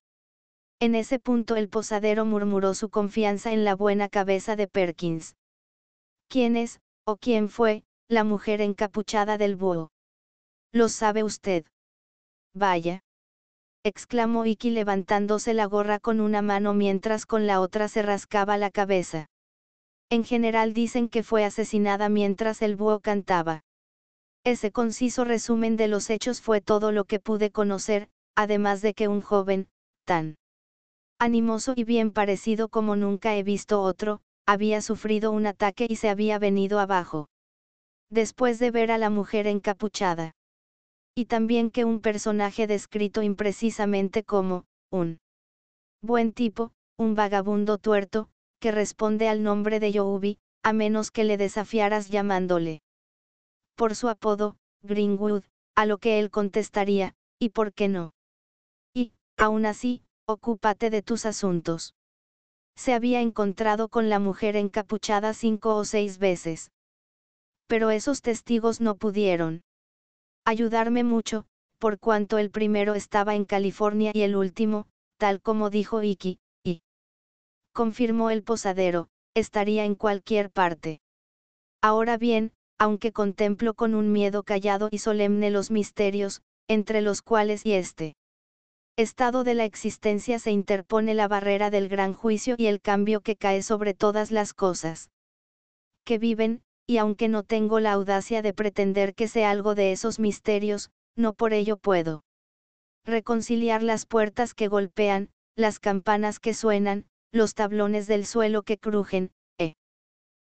En 0.78 0.94
ese 0.94 1.18
punto 1.18 1.56
el 1.56 1.68
posadero 1.68 2.25
murmuró 2.25 2.73
su 2.73 2.88
confianza 2.88 3.52
en 3.52 3.66
la 3.66 3.75
buena 3.75 4.09
cabeza 4.09 4.56
de 4.56 4.66
Perkins. 4.66 5.37
¿Quién 6.28 6.56
es, 6.56 6.80
o 7.04 7.18
quién 7.18 7.50
fue, 7.50 7.85
la 8.11 8.25
mujer 8.25 8.61
encapuchada 8.61 9.38
del 9.38 9.55
búho? 9.55 9.93
Lo 10.73 10.88
sabe 10.88 11.23
usted. 11.23 11.64
Vaya. 12.55 13.05
exclamó 13.85 14.47
Iki 14.47 14.71
levantándose 14.71 15.55
la 15.55 15.67
gorra 15.67 16.00
con 16.00 16.21
una 16.21 16.43
mano 16.43 16.75
mientras 16.75 17.25
con 17.25 17.47
la 17.47 17.61
otra 17.61 17.87
se 17.87 18.02
rascaba 18.02 18.59
la 18.59 18.71
cabeza. 18.71 19.26
En 20.11 20.25
general 20.25 20.73
dicen 20.73 21.09
que 21.09 21.23
fue 21.23 21.45
asesinada 21.45 22.09
mientras 22.09 22.62
el 22.62 22.75
búho 22.75 22.99
cantaba. 22.99 23.62
Ese 24.45 24.73
conciso 24.73 25.25
resumen 25.25 25.76
de 25.76 25.87
los 25.87 26.11
hechos 26.11 26.40
fue 26.40 26.61
todo 26.61 26.90
lo 26.90 27.05
que 27.05 27.21
pude 27.21 27.52
conocer, 27.52 28.09
además 28.35 28.83
de 28.83 28.93
que 28.93 29.07
un 29.07 29.21
joven, 29.21 29.69
tan 30.05 30.35
animoso 31.21 31.75
y 31.76 31.85
bien 31.85 32.11
parecido 32.11 32.69
como 32.69 32.97
nunca 32.97 33.37
he 33.37 33.45
visto 33.45 33.81
otro, 33.83 34.21
había 34.47 34.81
sufrido 34.81 35.31
un 35.31 35.47
ataque 35.47 35.87
y 35.88 35.95
se 35.95 36.09
había 36.09 36.40
venido 36.40 36.81
abajo. 36.81 37.29
Después 38.11 38.59
de 38.59 38.71
ver 38.71 38.90
a 38.90 38.99
la 38.99 39.09
mujer 39.09 39.47
encapuchada. 39.47 40.33
Y 41.14 41.26
también 41.26 41.71
que 41.71 41.85
un 41.85 42.00
personaje 42.00 42.67
descrito 42.67 43.23
imprecisamente 43.23 44.25
como, 44.25 44.64
un 44.90 45.19
buen 46.02 46.33
tipo, 46.33 46.73
un 46.99 47.14
vagabundo 47.14 47.79
tuerto, 47.79 48.29
que 48.61 48.73
responde 48.73 49.29
al 49.29 49.43
nombre 49.43 49.81
de 49.81 49.93
Youbi, 49.93 50.38
a 50.62 50.73
menos 50.73 51.11
que 51.11 51.25
le 51.25 51.37
desafiaras 51.37 52.09
llamándole 52.09 52.83
por 53.76 53.95
su 53.95 54.11
apodo, 54.11 54.57
Greenwood, 54.83 55.43
a 55.75 55.87
lo 55.87 55.97
que 55.97 56.19
él 56.19 56.31
contestaría, 56.31 57.14
¿y 57.38 57.49
por 57.49 57.73
qué 57.73 57.88
no? 57.88 58.12
Y, 58.93 59.12
aún 59.38 59.64
así, 59.64 60.02
ocúpate 60.26 60.90
de 60.90 61.00
tus 61.00 61.25
asuntos. 61.25 61.95
Se 62.76 62.93
había 62.93 63.23
encontrado 63.23 63.88
con 63.88 64.11
la 64.11 64.19
mujer 64.19 64.57
encapuchada 64.57 65.33
cinco 65.33 65.76
o 65.76 65.87
seis 65.87 66.19
veces. 66.19 66.71
Pero 67.71 67.93
esos 67.93 68.21
testigos 68.21 68.81
no 68.81 68.97
pudieron 68.97 69.62
ayudarme 70.45 71.05
mucho, 71.05 71.47
por 71.79 72.00
cuanto 72.00 72.39
el 72.39 72.50
primero 72.50 72.97
estaba 72.97 73.37
en 73.37 73.45
California 73.45 74.11
y 74.12 74.23
el 74.23 74.35
último, 74.35 74.89
tal 75.19 75.41
como 75.41 75.71
dijo 75.71 76.03
Iki, 76.03 76.41
y 76.65 76.83
confirmó 77.73 78.31
el 78.31 78.43
posadero, 78.43 79.07
estaría 79.35 79.85
en 79.85 79.95
cualquier 79.95 80.50
parte. 80.50 81.00
Ahora 81.81 82.17
bien, 82.17 82.53
aunque 82.77 83.12
contemplo 83.12 83.75
con 83.75 83.95
un 83.95 84.11
miedo 84.11 84.43
callado 84.43 84.89
y 84.91 84.99
solemne 84.99 85.53
los 85.53 85.71
misterios, 85.71 86.43
entre 86.67 87.03
los 87.03 87.23
cuales 87.23 87.65
y 87.65 87.75
este 87.75 88.17
estado 88.97 89.45
de 89.45 89.55
la 89.55 89.65
existencia 89.65 90.41
se 90.41 90.50
interpone 90.50 91.15
la 91.15 91.29
barrera 91.29 91.71
del 91.71 91.89
gran 91.89 92.15
juicio 92.15 92.57
y 92.59 92.67
el 92.67 92.81
cambio 92.81 93.21
que 93.21 93.37
cae 93.37 93.62
sobre 93.62 93.95
todas 93.95 94.33
las 94.33 94.54
cosas 94.54 95.09
que 96.04 96.19
viven, 96.19 96.65
y 96.91 96.99
aunque 96.99 97.29
no 97.29 97.45
tengo 97.45 97.79
la 97.79 97.93
audacia 97.93 98.43
de 98.43 98.53
pretender 98.53 99.15
que 99.15 99.29
sé 99.29 99.45
algo 99.45 99.76
de 99.76 99.93
esos 99.93 100.19
misterios, 100.19 100.91
no 101.15 101.35
por 101.35 101.53
ello 101.53 101.76
puedo 101.76 102.25
reconciliar 103.07 103.85
las 103.85 104.07
puertas 104.07 104.55
que 104.55 104.67
golpean, 104.67 105.31
las 105.55 105.79
campanas 105.79 106.41
que 106.41 106.53
suenan, 106.53 107.07
los 107.31 107.55
tablones 107.55 108.09
del 108.09 108.26
suelo 108.26 108.65
que 108.65 108.76
crujen, 108.76 109.31
e 109.57 109.76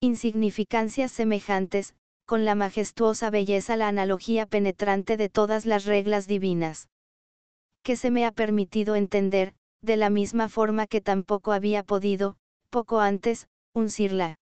insignificancias 0.00 1.12
semejantes, 1.12 1.94
con 2.26 2.44
la 2.44 2.56
majestuosa 2.56 3.30
belleza 3.30 3.76
la 3.76 3.86
analogía 3.86 4.44
penetrante 4.44 5.16
de 5.16 5.28
todas 5.28 5.66
las 5.66 5.84
reglas 5.84 6.26
divinas. 6.26 6.88
Que 7.84 7.94
se 7.94 8.10
me 8.10 8.26
ha 8.26 8.32
permitido 8.32 8.96
entender, 8.96 9.54
de 9.82 9.96
la 9.96 10.10
misma 10.10 10.48
forma 10.48 10.88
que 10.88 11.00
tampoco 11.00 11.52
había 11.52 11.84
podido, 11.84 12.38
poco 12.70 12.98
antes, 12.98 13.46
uncir 13.72 14.10
la 14.10 14.36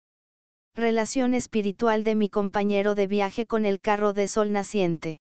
relación 0.75 1.33
espiritual 1.33 2.03
de 2.03 2.15
mi 2.15 2.29
compañero 2.29 2.95
de 2.95 3.07
viaje 3.07 3.45
con 3.45 3.65
el 3.65 3.79
carro 3.79 4.13
de 4.13 4.27
sol 4.27 4.51
naciente. 4.51 5.19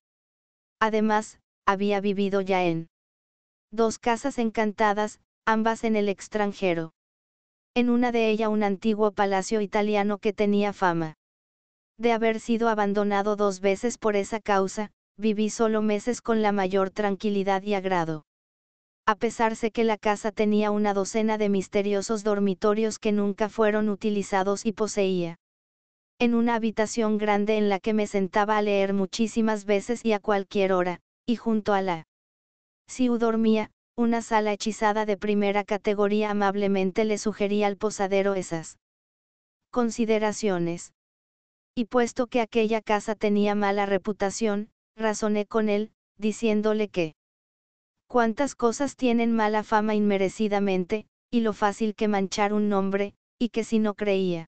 Además, 0.81 1.41
había 1.67 2.01
vivido 2.01 2.41
ya 2.41 2.65
en 2.65 2.89
dos 3.73 3.99
casas 3.99 4.39
encantadas, 4.39 5.21
ambas 5.47 5.85
en 5.85 5.97
el 5.97 6.09
extranjero. 6.09 6.93
En 7.75 7.91
una 7.91 8.13
de 8.13 8.31
ellas 8.31 8.49
un 8.49 8.63
antiguo 8.63 9.13
palacio 9.13 9.61
italiano 9.61 10.19
que 10.19 10.33
tenía 10.33 10.73
fama 10.73 11.15
de 11.99 12.13
haber 12.13 12.39
sido 12.39 12.69
abandonado 12.69 13.35
dos 13.35 13.61
veces 13.61 13.99
por 13.99 14.15
esa 14.15 14.41
causa, 14.41 14.93
viví 15.17 15.51
solo 15.51 15.83
meses 15.83 16.23
con 16.23 16.43
la 16.43 16.53
mayor 16.53 16.91
tranquilidad 16.91 17.63
y 17.65 17.75
agrado. 17.75 18.25
A 19.09 19.15
pesar 19.15 19.57
de 19.57 19.71
que 19.71 19.85
la 19.85 19.97
casa 19.97 20.33
tenía 20.33 20.71
una 20.71 20.93
docena 20.93 21.39
de 21.39 21.49
misteriosos 21.49 22.25
dormitorios 22.25 22.99
que 22.99 23.11
nunca 23.11 23.49
fueron 23.49 23.89
utilizados 23.89 24.67
y 24.67 24.73
poseía. 24.73 25.39
En 26.19 26.35
una 26.35 26.57
habitación 26.57 27.17
grande 27.17 27.57
en 27.57 27.71
la 27.71 27.81
que 27.81 27.95
me 27.95 28.07
sentaba 28.07 28.59
a 28.59 28.61
leer 28.61 28.93
muchísimas 28.93 29.65
veces 29.65 30.05
y 30.05 30.13
a 30.13 30.21
cualquier 30.21 30.75
hora, 30.75 31.01
y 31.25 31.37
junto 31.37 31.73
a 31.73 31.81
la 31.81 32.05
Siu 32.87 33.17
dormía, 33.17 33.71
una 33.97 34.21
sala 34.21 34.53
hechizada 34.53 35.07
de 35.07 35.17
primera 35.17 35.65
categoría 35.65 36.31
amablemente 36.31 37.07
le 37.07 37.17
sugería 37.17 37.67
al 37.67 37.79
posadero 37.79 38.35
esas 38.35 38.77
consideraciones 39.71 40.93
y 41.75 41.87
puesto 41.87 42.27
que 42.27 42.43
aquella 42.43 42.83
casa 42.83 43.15
tenía 43.15 43.55
mala 43.55 43.87
reputación, 43.87 44.69
razoné 44.97 45.47
con 45.47 45.71
él, 45.71 45.93
diciéndole 46.19 46.89
que 46.89 47.15
cuántas 48.09 48.55
cosas 48.55 48.97
tienen 48.97 49.33
mala 49.33 49.63
fama 49.63 49.95
inmerecidamente, 49.95 51.07
y 51.31 51.43
lo 51.43 51.53
fácil 51.53 51.95
que 51.95 52.09
manchar 52.09 52.55
un 52.55 52.69
nombre, 52.71 53.15
y 53.39 53.51
que 53.51 53.65
si 53.65 53.79
no 53.79 53.95
creía. 53.95 54.47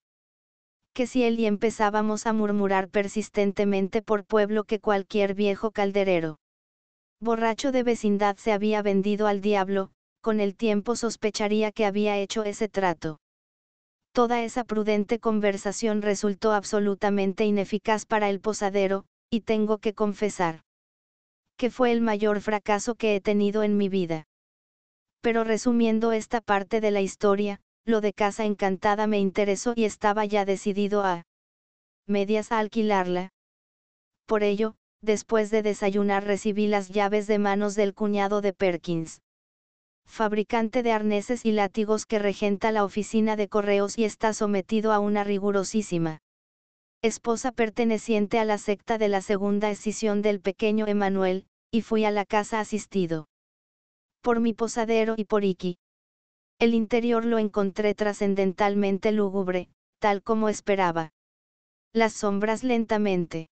Que 0.95 1.07
si 1.07 1.23
él 1.23 1.39
y 1.39 1.47
empezábamos 1.47 2.27
a 2.27 2.33
murmurar 2.33 2.89
persistentemente 2.89 4.03
por 4.03 4.25
pueblo 4.25 4.65
que 4.65 4.81
cualquier 4.81 5.35
viejo 5.35 5.71
calderero. 5.71 6.39
Borracho 7.21 7.71
de 7.71 7.83
vecindad 7.83 8.37
se 8.39 8.53
había 8.53 8.81
vendido 8.81 9.27
al 9.27 9.43
diablo, 9.43 9.93
con 10.23 10.41
el 10.41 10.57
tiempo 10.57 10.97
sospecharía 10.97 11.71
que 11.71 11.85
había 11.85 12.17
hecho 12.17 12.45
ese 12.45 12.69
trato. 12.69 13.21
Toda 14.13 14.43
esa 14.43 14.65
prudente 14.65 15.21
conversación 15.21 16.01
resultó 16.03 16.53
absolutamente 16.53 17.45
ineficaz 17.45 18.07
para 18.07 18.31
el 18.31 18.41
posadero, 18.41 19.05
y 19.31 19.43
tengo 19.43 19.79
que 19.79 19.95
confesar 19.95 20.63
que 21.61 21.69
fue 21.71 21.93
el 21.93 22.01
mayor 22.01 22.41
fracaso 22.41 22.95
que 22.95 23.15
he 23.15 23.21
tenido 23.21 23.63
en 23.63 23.77
mi 23.77 23.91
vida. 23.91 24.27
Pero 25.21 25.45
resumiendo 25.45 26.13
esta 26.13 26.41
parte 26.41 26.81
de 26.81 26.91
la 26.91 27.03
historia, 27.03 27.61
lo 27.85 28.01
de 28.01 28.15
Casa 28.15 28.47
Encantada 28.47 29.07
me 29.07 29.19
interesó 29.19 29.75
y 29.77 29.85
estaba 29.85 30.25
ya 30.25 30.47
decidido 30.47 31.05
a 31.05 31.27
medias 32.07 32.51
a 32.51 32.61
alquilarla. 32.61 33.35
Por 34.25 34.43
ello, 34.43 34.75
después 35.03 35.51
de 35.51 35.61
desayunar 35.61 36.25
recibí 36.25 36.67
las 36.67 36.89
llaves 36.89 37.27
de 37.27 37.39
manos 37.39 37.75
del 37.75 37.93
cuñado 37.93 38.41
de 38.41 38.55
Perkins 38.55 39.21
fabricante 40.07 40.83
de 40.83 40.93
arneses 40.93 41.45
y 41.45 41.53
látigos 41.53 42.07
que 42.07 42.19
regenta 42.19 42.73
la 42.73 42.85
oficina 42.85 43.37
de 43.37 43.49
correos 43.49 43.99
y 43.99 44.05
está 44.05 44.33
sometido 44.33 44.93
a 44.95 44.99
una 44.99 45.25
rigurosísima 45.25 46.23
esposa 47.03 47.53
perteneciente 47.53 48.39
a 48.39 48.47
la 48.47 48.57
secta 48.57 48.97
de 48.97 49.09
la 49.09 49.21
segunda 49.21 49.71
escisión 49.71 50.23
del 50.23 50.41
pequeño 50.41 50.87
Emanuel, 50.87 51.47
y 51.71 51.83
fui 51.83 52.05
a 52.05 52.11
la 52.11 52.25
casa 52.25 52.61
asistido 52.61 53.29
por 54.23 54.41
mi 54.41 54.53
posadero 54.53 55.15
y 55.17 55.25
por 55.25 55.45
Iki. 55.45 55.79
El 56.59 56.75
interior 56.75 57.25
lo 57.25 57.39
encontré 57.39 57.95
trascendentalmente 57.95 59.13
lúgubre, 59.13 59.71
tal 59.99 60.23
como 60.23 60.49
esperaba. 60.49 61.13
Las 61.95 62.13
sombras 62.13 62.63
lentamente 62.65 63.49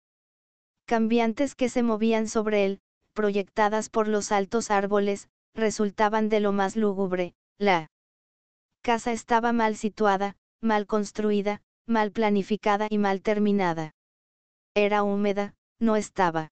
cambiantes 0.86 1.54
que 1.54 1.68
se 1.68 1.82
movían 1.82 2.28
sobre 2.28 2.64
él, 2.64 2.80
proyectadas 3.12 3.88
por 3.88 4.08
los 4.08 4.30
altos 4.30 4.70
árboles, 4.70 5.28
resultaban 5.54 6.28
de 6.28 6.40
lo 6.40 6.52
más 6.52 6.76
lúgubre, 6.76 7.34
la 7.58 7.88
casa 8.82 9.12
estaba 9.12 9.52
mal 9.52 9.76
situada, 9.76 10.36
mal 10.60 10.86
construida, 10.86 11.60
mal 11.86 12.12
planificada 12.12 12.86
y 12.88 12.98
mal 12.98 13.22
terminada. 13.22 13.94
Era 14.74 15.02
húmeda, 15.02 15.54
no 15.80 15.96
estaba 15.96 16.50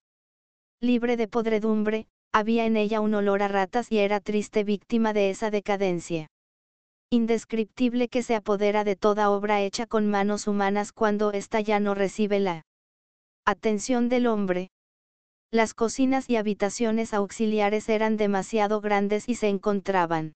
libre 0.84 1.16
de 1.16 1.26
podredumbre, 1.26 2.06
había 2.32 2.66
en 2.66 2.76
ella 2.76 3.00
un 3.00 3.14
olor 3.14 3.42
a 3.42 3.48
ratas 3.48 3.90
y 3.90 3.98
era 3.98 4.20
triste 4.20 4.62
víctima 4.64 5.12
de 5.12 5.30
esa 5.30 5.50
decadencia. 5.50 6.28
indescriptible 7.10 8.08
que 8.08 8.22
se 8.22 8.34
apodera 8.34 8.82
de 8.82 8.96
toda 8.96 9.30
obra 9.30 9.60
hecha 9.62 9.86
con 9.86 10.08
manos 10.08 10.48
humanas 10.48 10.92
cuando 10.92 11.32
ésta 11.32 11.60
ya 11.60 11.78
no 11.78 11.94
recibe 11.94 12.40
la 12.40 12.64
atención 13.46 14.08
del 14.08 14.26
hombre. 14.26 14.70
Las 15.52 15.74
cocinas 15.74 16.28
y 16.28 16.36
habitaciones 16.36 17.14
auxiliares 17.14 17.88
eran 17.88 18.16
demasiado 18.16 18.80
grandes 18.80 19.28
y 19.28 19.36
se 19.36 19.48
encontraban 19.48 20.34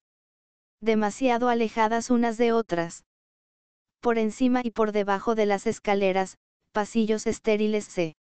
demasiado 0.81 1.49
alejadas 1.49 2.11
unas 2.11 2.39
de 2.39 2.53
otras. 2.53 3.05
Por 4.01 4.17
encima 4.19 4.61
y 4.63 4.71
por 4.71 4.93
debajo 4.93 5.35
de 5.35 5.47
las 5.47 5.67
escaleras, 5.67 6.39
pasillos 6.73 7.27
estériles 7.27 7.85
se 7.85 8.15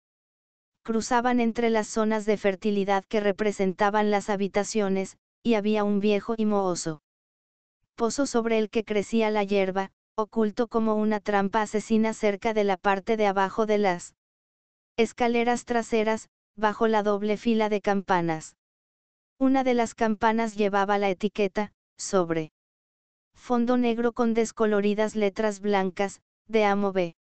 cruzaban 0.86 1.40
entre 1.40 1.72
las 1.72 1.88
zonas 1.88 2.28
de 2.28 2.38
fertilidad 2.38 3.04
que 3.06 3.20
representaban 3.20 4.12
las 4.12 4.30
habitaciones, 4.30 5.18
y 5.42 5.56
había 5.56 5.84
un 5.84 6.00
viejo 6.00 6.36
y 6.38 6.46
mohoso 6.46 7.02
pozo 7.96 8.28
sobre 8.28 8.60
el 8.60 8.70
que 8.70 8.84
crecía 8.84 9.32
la 9.32 9.44
hierba, 9.44 9.90
oculto 10.16 10.68
como 10.68 10.94
una 10.94 11.20
trampa 11.20 11.64
asesina 11.64 12.14
cerca 12.14 12.54
de 12.54 12.66
la 12.66 12.78
parte 12.78 13.18
de 13.18 13.26
abajo 13.26 13.66
de 13.66 13.80
las 13.80 14.14
escaleras 14.96 15.66
traseras, 15.66 16.30
bajo 16.56 16.88
la 16.88 17.02
doble 17.02 17.38
fila 17.38 17.68
de 17.70 17.82
campanas. 17.82 18.56
Una 19.40 19.64
de 19.64 19.74
las 19.74 19.96
campanas 19.96 20.56
llevaba 20.56 21.00
la 21.00 21.10
etiqueta, 21.10 21.72
sobre 21.98 22.52
fondo 23.34 23.78
negro 23.78 24.12
con 24.12 24.36
descoloridas 24.36 25.16
letras 25.16 25.62
blancas, 25.62 26.22
de 26.48 26.64
Amo 26.64 26.92
B. 26.92 27.16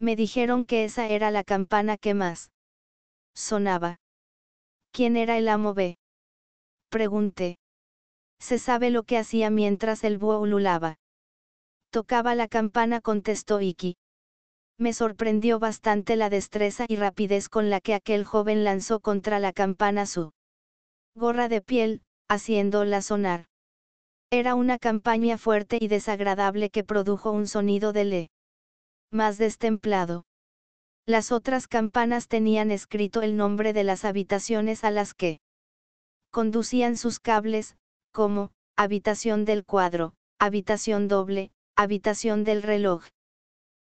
Me 0.00 0.16
dijeron 0.16 0.64
que 0.64 0.84
esa 0.84 1.06
era 1.08 1.30
la 1.30 1.44
campana 1.44 1.98
que 1.98 2.14
más 2.14 2.50
sonaba. 3.38 3.98
¿Quién 4.92 5.16
era 5.16 5.38
el 5.38 5.48
Amo 5.48 5.74
B? 5.74 5.96
Pregunté. 6.90 7.58
Se 8.40 8.58
sabe 8.58 8.90
lo 8.90 9.02
que 9.04 9.18
hacía 9.18 9.50
mientras 9.50 10.04
el 10.04 10.18
búho 10.18 10.40
ululaba. 10.40 10.96
Tocaba 11.90 12.34
la 12.34 12.48
campana, 12.48 13.00
contestó 13.00 13.60
Iki. 13.60 13.96
Me 14.78 14.92
sorprendió 14.92 15.58
bastante 15.58 16.16
la 16.16 16.30
destreza 16.30 16.84
y 16.88 16.96
rapidez 16.96 17.48
con 17.48 17.68
la 17.70 17.80
que 17.80 17.94
aquel 17.94 18.24
joven 18.24 18.62
lanzó 18.64 19.00
contra 19.00 19.40
la 19.40 19.52
campana 19.52 20.06
su 20.06 20.32
gorra 21.16 21.48
de 21.48 21.60
piel, 21.60 22.02
haciéndola 22.28 23.02
sonar. 23.02 23.46
Era 24.30 24.54
una 24.54 24.78
campaña 24.78 25.36
fuerte 25.38 25.78
y 25.80 25.88
desagradable 25.88 26.70
que 26.70 26.84
produjo 26.84 27.32
un 27.32 27.48
sonido 27.48 27.92
de 27.92 28.04
le 28.04 28.30
más 29.10 29.38
destemplado. 29.38 30.27
Las 31.08 31.32
otras 31.32 31.68
campanas 31.68 32.28
tenían 32.28 32.70
escrito 32.70 33.22
el 33.22 33.34
nombre 33.34 33.72
de 33.72 33.82
las 33.82 34.04
habitaciones 34.04 34.84
a 34.84 34.90
las 34.90 35.14
que 35.14 35.40
conducían 36.30 36.98
sus 36.98 37.18
cables, 37.18 37.78
como, 38.12 38.50
habitación 38.76 39.46
del 39.46 39.64
cuadro, 39.64 40.12
habitación 40.38 41.08
doble, 41.08 41.50
habitación 41.76 42.44
del 42.44 42.62
reloj, 42.62 43.06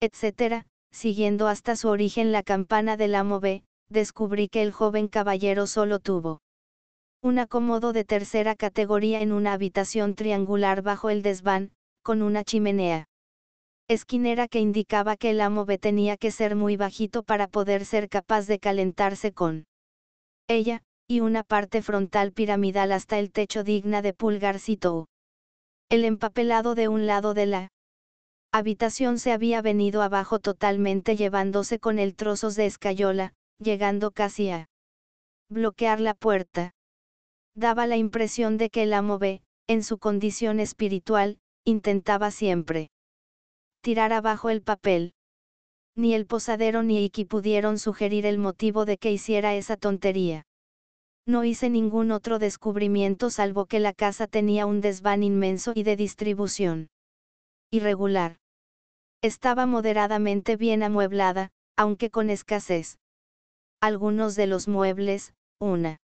etc., 0.01 0.65
siguiendo 0.91 1.47
hasta 1.47 1.77
su 1.77 1.87
origen 1.87 2.33
la 2.33 2.43
campana 2.43 2.97
del 2.97 3.15
amo 3.15 3.39
B, 3.39 3.63
descubrí 3.89 4.49
que 4.49 4.63
el 4.63 4.73
joven 4.73 5.07
caballero 5.07 5.69
solo 5.69 6.01
tuvo 6.01 6.41
un 7.23 7.39
acomodo 7.39 7.93
de 7.93 8.05
tercera 8.05 8.57
categoría 8.57 9.21
en 9.21 9.31
una 9.31 9.53
habitación 9.53 10.17
triangular 10.17 10.83
bajo 10.83 11.11
el 11.11 11.23
desván, 11.23 11.71
con 12.03 12.23
una 12.23 12.43
chimenea 12.43 13.07
esquinera 13.89 14.49
que 14.49 14.61
indicaba 14.61 15.17
que 15.17 15.31
el 15.31 15.41
amo 15.41 15.67
B 15.67 15.79
tenía 15.79 16.17
que 16.17 16.31
ser 16.31 16.57
muy 16.57 16.77
bajito 16.77 17.23
para 17.23 17.49
poder 17.49 17.85
ser 17.85 18.09
capaz 18.09 18.47
de 18.47 18.59
calentarse 18.59 19.33
con 19.33 19.67
ella, 20.49 20.83
y 21.07 21.21
una 21.21 21.43
parte 21.43 21.83
frontal 21.83 22.33
piramidal 22.33 22.93
hasta 22.93 23.19
el 23.19 23.31
techo 23.31 23.63
digna 23.63 24.01
de 24.01 24.15
pulgarcito. 24.15 25.07
El 25.91 26.05
empapelado 26.05 26.75
de 26.75 26.89
un 26.89 27.07
lado 27.07 27.35
de 27.35 27.47
la 27.47 27.69
habitación 28.53 29.19
se 29.19 29.33
había 29.33 29.61
venido 29.61 30.01
abajo 30.01 30.39
totalmente 30.39 31.17
llevándose 31.17 31.79
con 31.79 31.99
el 31.99 32.15
trozos 32.15 32.57
de 32.57 32.67
escayola, 32.67 33.35
llegando 33.59 34.13
casi 34.13 34.49
a 34.49 34.69
bloquear 35.51 36.01
la 36.01 36.15
puerta. 36.15 36.73
Daba 37.55 37.87
la 37.87 37.97
impresión 37.97 38.57
de 38.57 38.71
que 38.71 38.85
el 38.85 38.95
amo 38.95 39.19
B, 39.19 39.43
en 39.67 39.83
su 39.83 39.99
condición 39.99 40.59
espiritual, 40.59 41.39
intentaba 41.65 42.31
siempre 42.31 42.91
tirar 43.85 44.15
abajo 44.15 44.49
el 44.49 44.63
papel. 44.63 45.13
Ni 45.95 46.15
el 46.15 46.25
posadero 46.25 46.83
ni 46.83 47.05
Iki 47.05 47.27
pudieron 47.27 47.79
sugerir 47.79 48.25
el 48.25 48.39
motivo 48.39 48.87
de 48.87 48.97
que 48.97 49.13
hiciera 49.13 49.55
esa 49.57 49.77
tontería. 49.77 50.47
No 51.27 51.45
hice 51.45 51.69
ningún 51.69 52.11
otro 52.11 52.39
descubrimiento 52.39 53.29
salvo 53.29 53.67
que 53.67 53.81
la 53.81 53.93
casa 53.93 54.27
tenía 54.27 54.65
un 54.65 54.81
desván 54.81 55.23
inmenso 55.23 55.73
y 55.75 55.83
de 55.83 55.97
distribución 55.97 56.89
irregular. 57.71 58.39
Estaba 59.21 59.67
moderadamente 59.67 60.57
bien 60.57 60.83
amueblada, 60.83 61.51
aunque 61.77 62.09
con 62.09 62.31
escasez. 62.31 62.97
Algunos 63.83 64.35
de 64.35 64.47
los 64.47 64.67
muebles, 64.67 65.35
una 65.61 65.99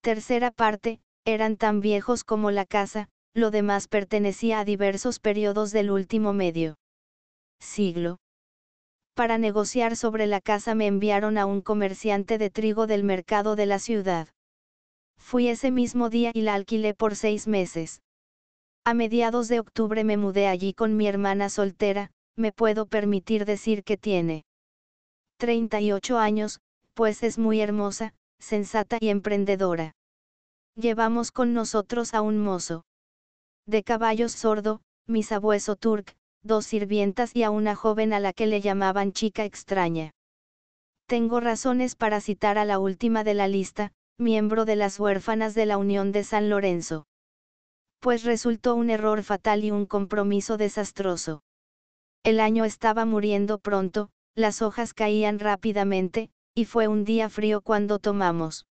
tercera 0.00 0.52
parte, 0.52 1.00
eran 1.24 1.56
tan 1.56 1.80
viejos 1.80 2.22
como 2.22 2.52
la 2.52 2.66
casa, 2.66 3.08
lo 3.34 3.50
demás 3.50 3.88
pertenecía 3.88 4.60
a 4.60 4.64
diversos 4.64 5.18
periodos 5.18 5.72
del 5.72 5.90
último 5.90 6.32
medio 6.32 6.76
siglo. 7.64 8.18
Para 9.14 9.38
negociar 9.38 9.96
sobre 9.96 10.26
la 10.26 10.40
casa 10.40 10.74
me 10.74 10.86
enviaron 10.86 11.38
a 11.38 11.46
un 11.46 11.60
comerciante 11.60 12.38
de 12.38 12.50
trigo 12.50 12.86
del 12.86 13.04
mercado 13.04 13.56
de 13.56 13.66
la 13.66 13.78
ciudad. 13.78 14.28
Fui 15.18 15.48
ese 15.48 15.70
mismo 15.70 16.10
día 16.10 16.30
y 16.34 16.42
la 16.42 16.54
alquilé 16.54 16.94
por 16.94 17.16
seis 17.16 17.46
meses. 17.46 18.02
A 18.84 18.92
mediados 18.92 19.48
de 19.48 19.60
octubre 19.60 20.04
me 20.04 20.16
mudé 20.16 20.46
allí 20.46 20.74
con 20.74 20.96
mi 20.96 21.06
hermana 21.06 21.48
soltera, 21.48 22.10
me 22.36 22.52
puedo 22.52 22.86
permitir 22.86 23.44
decir 23.44 23.84
que 23.84 23.96
tiene 23.96 24.44
38 25.38 26.18
años, 26.18 26.60
pues 26.94 27.22
es 27.22 27.38
muy 27.38 27.60
hermosa, 27.60 28.14
sensata 28.38 28.98
y 29.00 29.08
emprendedora. 29.08 29.94
Llevamos 30.76 31.30
con 31.30 31.54
nosotros 31.54 32.14
a 32.14 32.20
un 32.20 32.38
mozo. 32.38 32.84
De 33.66 33.82
caballos 33.82 34.32
sordo, 34.32 34.80
mi 35.06 35.22
sabueso 35.22 35.76
turk, 35.76 36.14
dos 36.44 36.66
sirvientas 36.66 37.34
y 37.34 37.42
a 37.42 37.50
una 37.50 37.74
joven 37.74 38.12
a 38.12 38.20
la 38.20 38.32
que 38.32 38.46
le 38.46 38.60
llamaban 38.60 39.12
chica 39.12 39.44
extraña. 39.44 40.12
Tengo 41.06 41.40
razones 41.40 41.96
para 41.96 42.20
citar 42.20 42.58
a 42.58 42.64
la 42.64 42.78
última 42.78 43.24
de 43.24 43.34
la 43.34 43.48
lista, 43.48 43.92
miembro 44.18 44.64
de 44.64 44.76
las 44.76 45.00
huérfanas 45.00 45.54
de 45.54 45.66
la 45.66 45.76
Unión 45.76 46.12
de 46.12 46.22
San 46.22 46.48
Lorenzo. 46.48 47.06
Pues 48.00 48.24
resultó 48.24 48.74
un 48.74 48.90
error 48.90 49.22
fatal 49.22 49.64
y 49.64 49.70
un 49.70 49.86
compromiso 49.86 50.56
desastroso. 50.56 51.42
El 52.22 52.40
año 52.40 52.64
estaba 52.64 53.04
muriendo 53.04 53.58
pronto, 53.58 54.10
las 54.34 54.62
hojas 54.62 54.94
caían 54.94 55.38
rápidamente, 55.38 56.30
y 56.54 56.66
fue 56.66 56.88
un 56.88 57.04
día 57.04 57.28
frío 57.28 57.60
cuando 57.60 57.98
tomamos 57.98 58.66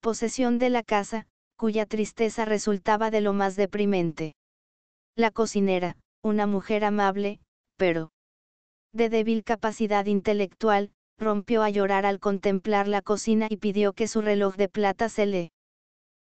posesión 0.00 0.58
de 0.58 0.70
la 0.70 0.82
casa, 0.82 1.26
cuya 1.56 1.86
tristeza 1.86 2.44
resultaba 2.44 3.10
de 3.10 3.20
lo 3.20 3.32
más 3.32 3.56
deprimente. 3.56 4.34
La 5.16 5.30
cocinera, 5.30 5.96
una 6.26 6.46
mujer 6.46 6.84
amable, 6.84 7.40
pero 7.76 8.10
de 8.92 9.08
débil 9.08 9.44
capacidad 9.44 10.06
intelectual, 10.06 10.90
rompió 11.18 11.62
a 11.62 11.70
llorar 11.70 12.04
al 12.04 12.18
contemplar 12.18 12.88
la 12.88 13.00
cocina 13.00 13.46
y 13.48 13.56
pidió 13.56 13.92
que 13.92 14.08
su 14.08 14.20
reloj 14.20 14.56
de 14.56 14.68
plata 14.68 15.08
se 15.08 15.26
le 15.26 15.52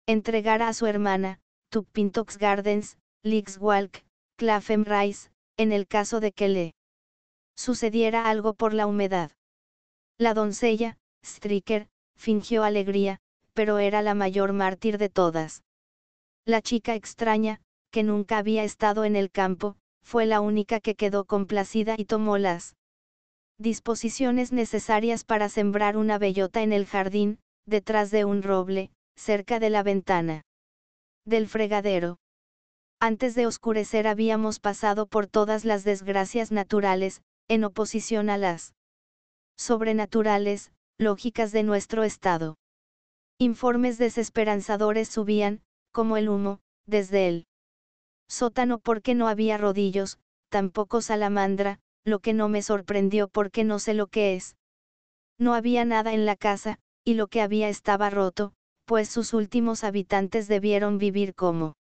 entregara 0.07 0.69
a 0.69 0.73
su 0.73 0.87
hermana, 0.87 1.39
Tupintox 1.71 2.39
Gardens, 2.39 2.97
Leaks 3.23 3.59
Walk, 3.59 4.05
Clapham 4.37 4.85
Rise, 4.85 5.31
en 5.57 5.73
el 5.73 5.87
caso 5.87 6.21
de 6.21 6.33
que 6.33 6.49
le 6.49 6.75
sucediera 7.57 8.29
algo 8.29 8.55
por 8.55 8.73
la 8.73 8.87
humedad. 8.87 9.31
La 10.19 10.35
doncella, 10.35 10.97
Stricker, 11.25 11.89
fingió 12.17 12.65
alegría, 12.65 13.19
pero 13.53 13.79
era 13.79 14.01
la 14.01 14.15
mayor 14.15 14.53
mártir 14.53 14.97
de 14.97 15.11
todas. 15.11 15.63
La 16.47 16.63
chica 16.63 16.95
extraña, 16.95 17.61
que 17.91 18.03
nunca 18.03 18.39
había 18.39 18.65
estado 18.65 19.05
en 19.05 19.15
el 19.15 19.31
campo, 19.31 19.77
fue 20.03 20.27
la 20.27 20.41
única 20.41 20.81
que 20.81 20.95
quedó 20.95 21.25
complacida 21.25 21.95
y 21.97 22.05
tomó 22.05 22.39
las 22.39 22.77
disposiciones 23.59 24.53
necesarias 24.53 25.25
para 25.25 25.49
sembrar 25.49 25.97
una 25.97 26.19
bellota 26.19 26.63
en 26.63 26.73
el 26.73 26.87
jardín, 26.87 27.39
detrás 27.67 28.11
de 28.11 28.25
un 28.25 28.43
roble, 28.43 28.91
cerca 29.17 29.59
de 29.61 29.71
la 29.71 29.83
ventana 29.83 30.43
del 31.27 31.47
fregadero. 31.47 32.19
Antes 33.01 33.35
de 33.35 33.47
oscurecer 33.47 34.07
habíamos 34.07 34.61
pasado 34.61 35.07
por 35.07 35.27
todas 35.27 35.65
las 35.65 35.85
desgracias 35.85 36.51
naturales, 36.53 37.23
en 37.49 37.65
oposición 37.65 38.31
a 38.31 38.39
las 38.39 38.75
sobrenaturales, 39.59 40.73
lógicas 40.99 41.53
de 41.53 41.63
nuestro 41.63 42.05
estado. 42.05 42.57
Informes 43.39 43.99
desesperanzadores 43.99 45.09
subían, 45.09 45.63
como 45.93 46.17
el 46.17 46.29
humo, 46.29 46.61
desde 46.87 47.29
él 47.29 47.47
sótano 48.31 48.79
porque 48.79 49.15
no 49.15 49.29
había 49.29 49.59
rodillos, 49.59 50.19
tampoco 50.49 51.03
salamandra, 51.03 51.81
lo 52.05 52.21
que 52.21 52.33
no 52.33 52.49
me 52.49 52.63
sorprendió 52.63 53.29
porque 53.29 53.65
no 53.65 53.79
sé 53.79 53.93
lo 53.93 54.07
que 54.07 54.37
es. 54.37 54.57
No 55.39 55.53
había 55.55 55.85
nada 55.85 56.15
en 56.15 56.25
la 56.25 56.37
casa, 56.37 56.79
y 57.05 57.15
lo 57.15 57.27
que 57.27 57.43
había 57.43 57.69
estaba 57.69 58.09
roto, 58.09 58.55
pues 58.85 59.09
sus 59.09 59.35
últimos 59.35 59.85
habitantes 59.85 60.49
debieron 60.49 60.99
vivir 60.99 61.35
como 61.35 61.75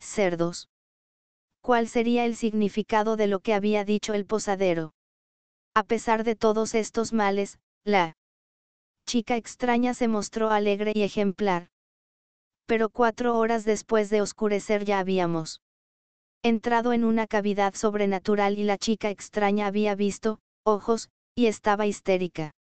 cerdos. 0.00 0.68
¿Cuál 1.62 1.88
sería 1.88 2.24
el 2.26 2.36
significado 2.36 3.16
de 3.16 3.28
lo 3.28 3.40
que 3.40 3.54
había 3.54 3.84
dicho 3.84 4.14
el 4.14 4.26
posadero? 4.26 4.92
A 5.74 5.84
pesar 5.84 6.24
de 6.24 6.36
todos 6.36 6.74
estos 6.74 7.12
males, 7.12 7.58
la 7.84 8.14
chica 9.06 9.36
extraña 9.36 9.94
se 9.94 10.08
mostró 10.08 10.50
alegre 10.50 10.92
y 10.94 11.02
ejemplar. 11.02 11.71
Pero 12.66 12.88
cuatro 12.88 13.36
horas 13.36 13.64
después 13.64 14.10
de 14.10 14.22
oscurecer 14.22 14.84
ya 14.84 14.98
habíamos 14.98 15.60
entrado 16.44 16.92
en 16.92 17.04
una 17.04 17.26
cavidad 17.26 17.74
sobrenatural 17.74 18.58
y 18.58 18.64
la 18.64 18.76
chica 18.76 19.10
extraña 19.10 19.66
había 19.66 19.94
visto, 19.94 20.38
ojos, 20.64 21.08
y 21.36 21.46
estaba 21.46 21.86
histérica. 21.86 22.52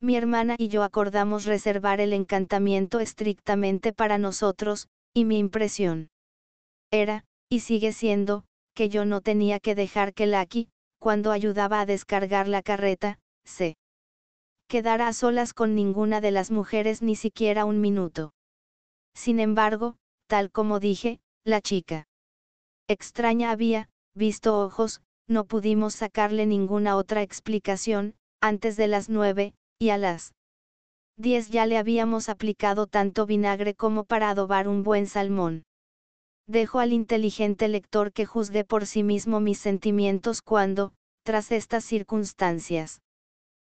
Mi 0.00 0.16
hermana 0.16 0.54
y 0.58 0.68
yo 0.68 0.82
acordamos 0.82 1.44
reservar 1.44 2.00
el 2.00 2.12
encantamiento 2.12 3.00
estrictamente 3.00 3.92
para 3.92 4.18
nosotros, 4.18 4.88
y 5.14 5.24
mi 5.24 5.38
impresión 5.38 6.08
era, 6.92 7.24
y 7.50 7.60
sigue 7.60 7.92
siendo, 7.92 8.44
que 8.74 8.88
yo 8.88 9.04
no 9.04 9.20
tenía 9.20 9.58
que 9.58 9.74
dejar 9.74 10.14
que 10.14 10.26
Lucky, 10.26 10.68
cuando 11.00 11.32
ayudaba 11.32 11.80
a 11.80 11.86
descargar 11.86 12.46
la 12.46 12.62
carreta, 12.62 13.18
se 13.44 13.76
quedara 14.68 15.08
a 15.08 15.12
solas 15.12 15.54
con 15.54 15.74
ninguna 15.74 16.20
de 16.20 16.30
las 16.30 16.50
mujeres 16.50 17.02
ni 17.02 17.16
siquiera 17.16 17.64
un 17.64 17.80
minuto. 17.80 18.32
Sin 19.18 19.40
embargo, 19.40 19.96
tal 20.28 20.52
como 20.52 20.78
dije, 20.78 21.18
la 21.44 21.60
chica 21.60 22.06
extraña 22.86 23.50
había, 23.50 23.90
visto 24.14 24.60
ojos, 24.60 25.02
no 25.26 25.44
pudimos 25.44 25.94
sacarle 25.94 26.46
ninguna 26.46 26.94
otra 26.94 27.22
explicación, 27.22 28.14
antes 28.40 28.76
de 28.76 28.86
las 28.86 29.08
nueve, 29.08 29.54
y 29.76 29.88
a 29.88 29.98
las 29.98 30.34
diez 31.16 31.48
ya 31.48 31.66
le 31.66 31.78
habíamos 31.78 32.28
aplicado 32.28 32.86
tanto 32.86 33.26
vinagre 33.26 33.74
como 33.74 34.04
para 34.04 34.30
adobar 34.30 34.68
un 34.68 34.84
buen 34.84 35.08
salmón. 35.08 35.64
Dejo 36.46 36.78
al 36.78 36.92
inteligente 36.92 37.66
lector 37.66 38.12
que 38.12 38.24
juzgue 38.24 38.62
por 38.62 38.86
sí 38.86 39.02
mismo 39.02 39.40
mis 39.40 39.58
sentimientos 39.58 40.42
cuando, 40.42 40.92
tras 41.24 41.50
estas 41.50 41.84
circunstancias 41.84 43.00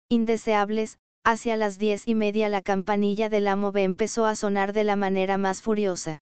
indeseables, 0.09 0.99
hacia 1.25 1.57
las 1.57 1.79
diez 1.79 2.07
y 2.07 2.15
media 2.15 2.51
la 2.51 2.61
campanilla 2.61 3.31
del 3.31 3.49
amo 3.49 3.73
B 3.73 3.83
empezó 3.83 4.27
a 4.27 4.37
sonar 4.37 4.75
de 4.75 4.85
la 4.85 4.95
manera 4.95 5.39
más 5.39 5.63
furiosa. 5.63 6.21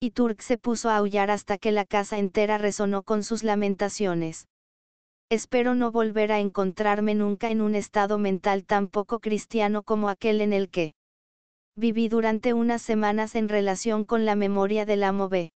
Y 0.00 0.12
Turk 0.12 0.40
se 0.42 0.58
puso 0.58 0.90
a 0.90 0.96
aullar 0.96 1.30
hasta 1.30 1.58
que 1.58 1.72
la 1.72 1.84
casa 1.84 2.18
entera 2.18 2.56
resonó 2.56 3.02
con 3.02 3.24
sus 3.24 3.42
lamentaciones. 3.42 4.46
Espero 5.28 5.74
no 5.74 5.90
volver 5.90 6.30
a 6.30 6.38
encontrarme 6.38 7.14
nunca 7.14 7.50
en 7.50 7.60
un 7.60 7.74
estado 7.74 8.18
mental 8.18 8.64
tan 8.64 8.86
poco 8.86 9.18
cristiano 9.18 9.82
como 9.82 10.08
aquel 10.08 10.40
en 10.40 10.52
el 10.52 10.70
que 10.70 10.94
viví 11.74 12.08
durante 12.08 12.52
unas 12.52 12.82
semanas 12.82 13.34
en 13.34 13.48
relación 13.48 14.04
con 14.04 14.24
la 14.24 14.36
memoria 14.36 14.84
del 14.84 15.02
amo 15.04 15.28
B. 15.28 15.50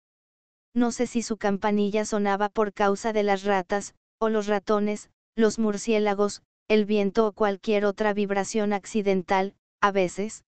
No 0.73 0.91
sé 0.91 1.05
si 1.07 1.21
su 1.21 1.37
campanilla 1.37 2.05
sonaba 2.05 2.49
por 2.49 2.71
causa 2.73 3.13
de 3.13 3.23
las 3.23 3.43
ratas, 3.43 3.93
o 4.19 4.29
los 4.29 4.47
ratones, 4.47 5.09
los 5.35 5.59
murciélagos, 5.59 6.43
el 6.67 6.85
viento 6.85 7.27
o 7.27 7.31
cualquier 7.33 7.85
otra 7.85 8.13
vibración 8.13 8.73
accidental, 8.73 9.55
a 9.81 9.91
veces 9.91 10.43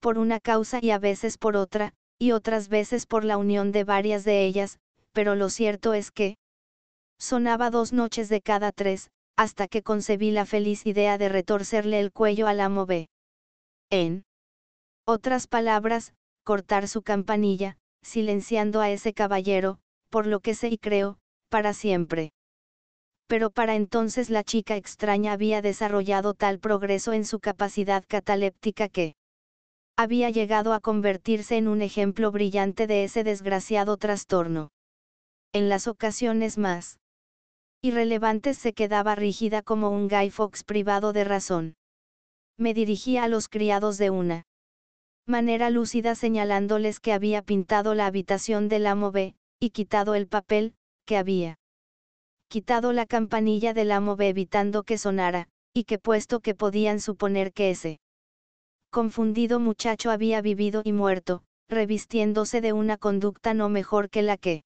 por 0.00 0.18
una 0.18 0.38
causa 0.38 0.80
y 0.82 0.90
a 0.90 0.98
veces 0.98 1.38
por 1.38 1.56
otra, 1.56 1.94
y 2.18 2.32
otras 2.32 2.68
veces 2.68 3.06
por 3.06 3.24
la 3.24 3.38
unión 3.38 3.72
de 3.72 3.84
varias 3.84 4.22
de 4.24 4.44
ellas, 4.44 4.78
pero 5.12 5.34
lo 5.34 5.48
cierto 5.48 5.94
es 5.94 6.10
que, 6.10 6.36
Sonaba 7.18 7.70
dos 7.70 7.92
noches 7.92 8.28
de 8.28 8.42
cada 8.42 8.70
tres, 8.72 9.10
hasta 9.36 9.68
que 9.68 9.82
concebí 9.82 10.30
la 10.30 10.46
feliz 10.46 10.84
idea 10.86 11.16
de 11.16 11.28
retorcerle 11.28 12.00
el 12.00 12.12
cuello 12.12 12.46
al 12.46 12.60
amo 12.60 12.86
B. 12.86 13.08
En 13.90 14.24
otras 15.06 15.46
palabras, 15.46 16.14
cortar 16.44 16.88
su 16.88 17.02
campanilla, 17.02 17.78
silenciando 18.02 18.80
a 18.80 18.90
ese 18.90 19.14
caballero, 19.14 19.78
por 20.10 20.26
lo 20.26 20.40
que 20.40 20.54
sé 20.54 20.68
y 20.68 20.78
creo, 20.78 21.18
para 21.48 21.72
siempre. 21.72 22.32
Pero 23.26 23.50
para 23.50 23.74
entonces 23.74 24.30
la 24.30 24.44
chica 24.44 24.76
extraña 24.76 25.32
había 25.32 25.62
desarrollado 25.62 26.34
tal 26.34 26.58
progreso 26.58 27.12
en 27.12 27.24
su 27.24 27.40
capacidad 27.40 28.04
cataléptica 28.06 28.88
que 28.88 29.16
había 29.96 30.30
llegado 30.30 30.72
a 30.72 30.80
convertirse 30.80 31.56
en 31.56 31.68
un 31.68 31.80
ejemplo 31.80 32.32
brillante 32.32 32.86
de 32.86 33.04
ese 33.04 33.24
desgraciado 33.24 33.96
trastorno. 33.96 34.70
En 35.52 35.68
las 35.68 35.86
ocasiones 35.86 36.58
más 36.58 36.98
irrelevantes 37.80 38.58
se 38.58 38.72
quedaba 38.72 39.14
rígida 39.14 39.62
como 39.62 39.90
un 39.90 40.08
Guy 40.08 40.30
Fox 40.30 40.64
privado 40.64 41.12
de 41.12 41.24
razón. 41.24 41.74
Me 42.58 42.74
dirigía 42.74 43.24
a 43.24 43.28
los 43.28 43.48
criados 43.48 43.98
de 43.98 44.10
una 44.10 44.44
manera 45.26 45.70
lúcida 45.70 46.14
señalándoles 46.14 46.98
que 47.00 47.12
había 47.12 47.42
pintado 47.42 47.94
la 47.94 48.06
habitación 48.06 48.68
del 48.68 48.86
amo 48.86 49.12
B, 49.12 49.34
y 49.60 49.70
quitado 49.70 50.14
el 50.14 50.26
papel, 50.26 50.74
que 51.06 51.16
había 51.16 51.58
quitado 52.48 52.92
la 52.92 53.06
campanilla 53.06 53.74
del 53.74 53.92
amo 53.92 54.16
B 54.16 54.28
evitando 54.28 54.82
que 54.82 54.98
sonara, 54.98 55.48
y 55.72 55.84
que 55.84 55.98
puesto 55.98 56.40
que 56.40 56.54
podían 56.54 57.00
suponer 57.00 57.52
que 57.52 57.70
ese 57.70 57.98
confundido 58.90 59.58
muchacho 59.58 60.10
había 60.10 60.40
vivido 60.40 60.82
y 60.84 60.92
muerto, 60.92 61.42
revistiéndose 61.68 62.60
de 62.60 62.72
una 62.72 62.96
conducta 62.96 63.54
no 63.54 63.68
mejor 63.68 64.08
que 64.08 64.22
la 64.22 64.36
que 64.36 64.62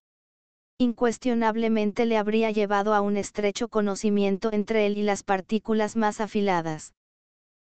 incuestionablemente 0.79 2.07
le 2.07 2.19
habría 2.19 2.51
llevado 2.51 2.95
a 2.95 3.01
un 3.01 3.17
estrecho 3.17 3.69
conocimiento 3.69 4.53
entre 4.53 4.87
él 4.87 4.99
y 4.99 5.03
las 5.03 5.23
partículas 5.23 5.97
más 5.97 6.21
afiladas. 6.21 6.95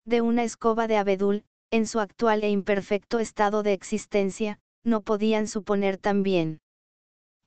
De 0.05 0.21
una 0.21 0.43
escoba 0.43 0.87
de 0.87 0.97
abedul, 0.97 1.45
en 1.71 1.85
su 1.85 1.99
actual 1.99 2.43
e 2.43 2.49
imperfecto 2.49 3.19
estado 3.19 3.63
de 3.63 3.73
existencia, 3.73 4.59
no 4.83 5.01
podían 5.01 5.47
suponer 5.47 5.97
también 5.97 6.59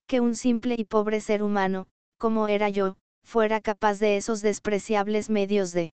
que 0.07 0.21
un 0.21 0.35
simple 0.35 0.75
y 0.79 0.85
pobre 0.85 1.21
ser 1.21 1.43
humano, 1.43 1.87
como 2.21 2.49
era 2.49 2.69
yo, 2.69 2.97
fuera 3.25 3.61
capaz 3.63 3.99
de 3.99 4.19
esos 4.19 4.43
despreciables 4.43 5.31
medios 5.31 5.73
de 5.73 5.93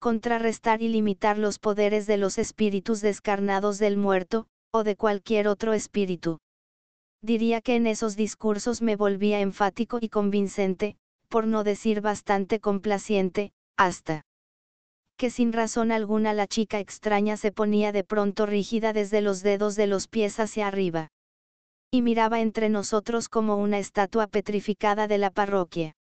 contrarrestar 0.00 0.80
y 0.80 0.88
limitar 0.88 1.36
los 1.36 1.58
poderes 1.58 2.06
de 2.06 2.16
los 2.16 2.38
espíritus 2.38 3.02
descarnados 3.02 3.78
del 3.78 3.98
muerto, 3.98 4.46
o 4.72 4.82
de 4.82 4.96
cualquier 4.96 5.46
otro 5.46 5.74
espíritu 5.74 6.38
diría 7.22 7.60
que 7.60 7.76
en 7.76 7.86
esos 7.86 8.16
discursos 8.16 8.80
me 8.80 8.96
volvía 8.96 9.40
enfático 9.40 9.98
y 10.00 10.08
convincente, 10.08 10.96
por 11.28 11.46
no 11.46 11.64
decir 11.64 12.00
bastante 12.00 12.58
complaciente, 12.60 13.52
hasta 13.76 14.22
que 15.18 15.30
sin 15.30 15.52
razón 15.52 15.92
alguna 15.92 16.32
la 16.32 16.46
chica 16.46 16.78
extraña 16.78 17.36
se 17.36 17.52
ponía 17.52 17.92
de 17.92 18.04
pronto 18.04 18.46
rígida 18.46 18.92
desde 18.92 19.20
los 19.20 19.42
dedos 19.42 19.76
de 19.76 19.86
los 19.86 20.08
pies 20.08 20.40
hacia 20.40 20.66
arriba. 20.66 21.10
Y 21.90 22.02
miraba 22.02 22.40
entre 22.40 22.68
nosotros 22.68 23.28
como 23.28 23.56
una 23.56 23.78
estatua 23.78 24.26
petrificada 24.26 25.06
de 25.06 25.18
la 25.18 25.30
parroquia. 25.30 25.94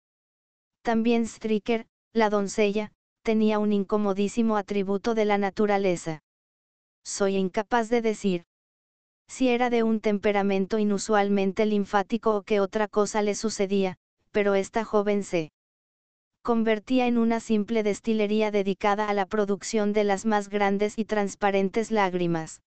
También 0.83 1.27
Stricker, 1.27 1.87
la 2.13 2.31
doncella, 2.31 2.93
tenía 3.23 3.59
un 3.59 3.73
incomodísimo 3.73 4.57
atributo 4.57 5.15
de 5.15 5.25
la 5.25 5.39
naturaleza. 5.39 6.21
Soy 7.05 7.37
incapaz 7.37 7.89
de 7.89 8.03
decir 8.03 8.45
si 9.29 9.49
era 9.49 9.71
de 9.71 9.83
un 9.83 10.01
temperamento 10.01 10.79
inusualmente 10.79 11.65
linfático 11.65 12.37
o 12.37 12.43
qué 12.43 12.61
otra 12.61 12.87
cosa 12.87 13.23
le 13.23 13.35
sucedía, 13.35 13.97
pero 14.31 14.55
esta 14.55 14.85
joven 14.85 15.25
se 15.25 15.51
convertía 16.43 17.07
en 17.07 17.17
una 17.17 17.41
simple 17.41 17.83
destilería 17.83 18.51
dedicada 18.51 19.09
a 19.09 19.15
la 19.15 19.25
producción 19.25 19.95
de 19.95 20.05
las 20.05 20.27
más 20.27 20.51
grandes 20.51 20.99
y 20.99 21.07
transparentes 21.07 21.91
lágrimas. 21.91 22.61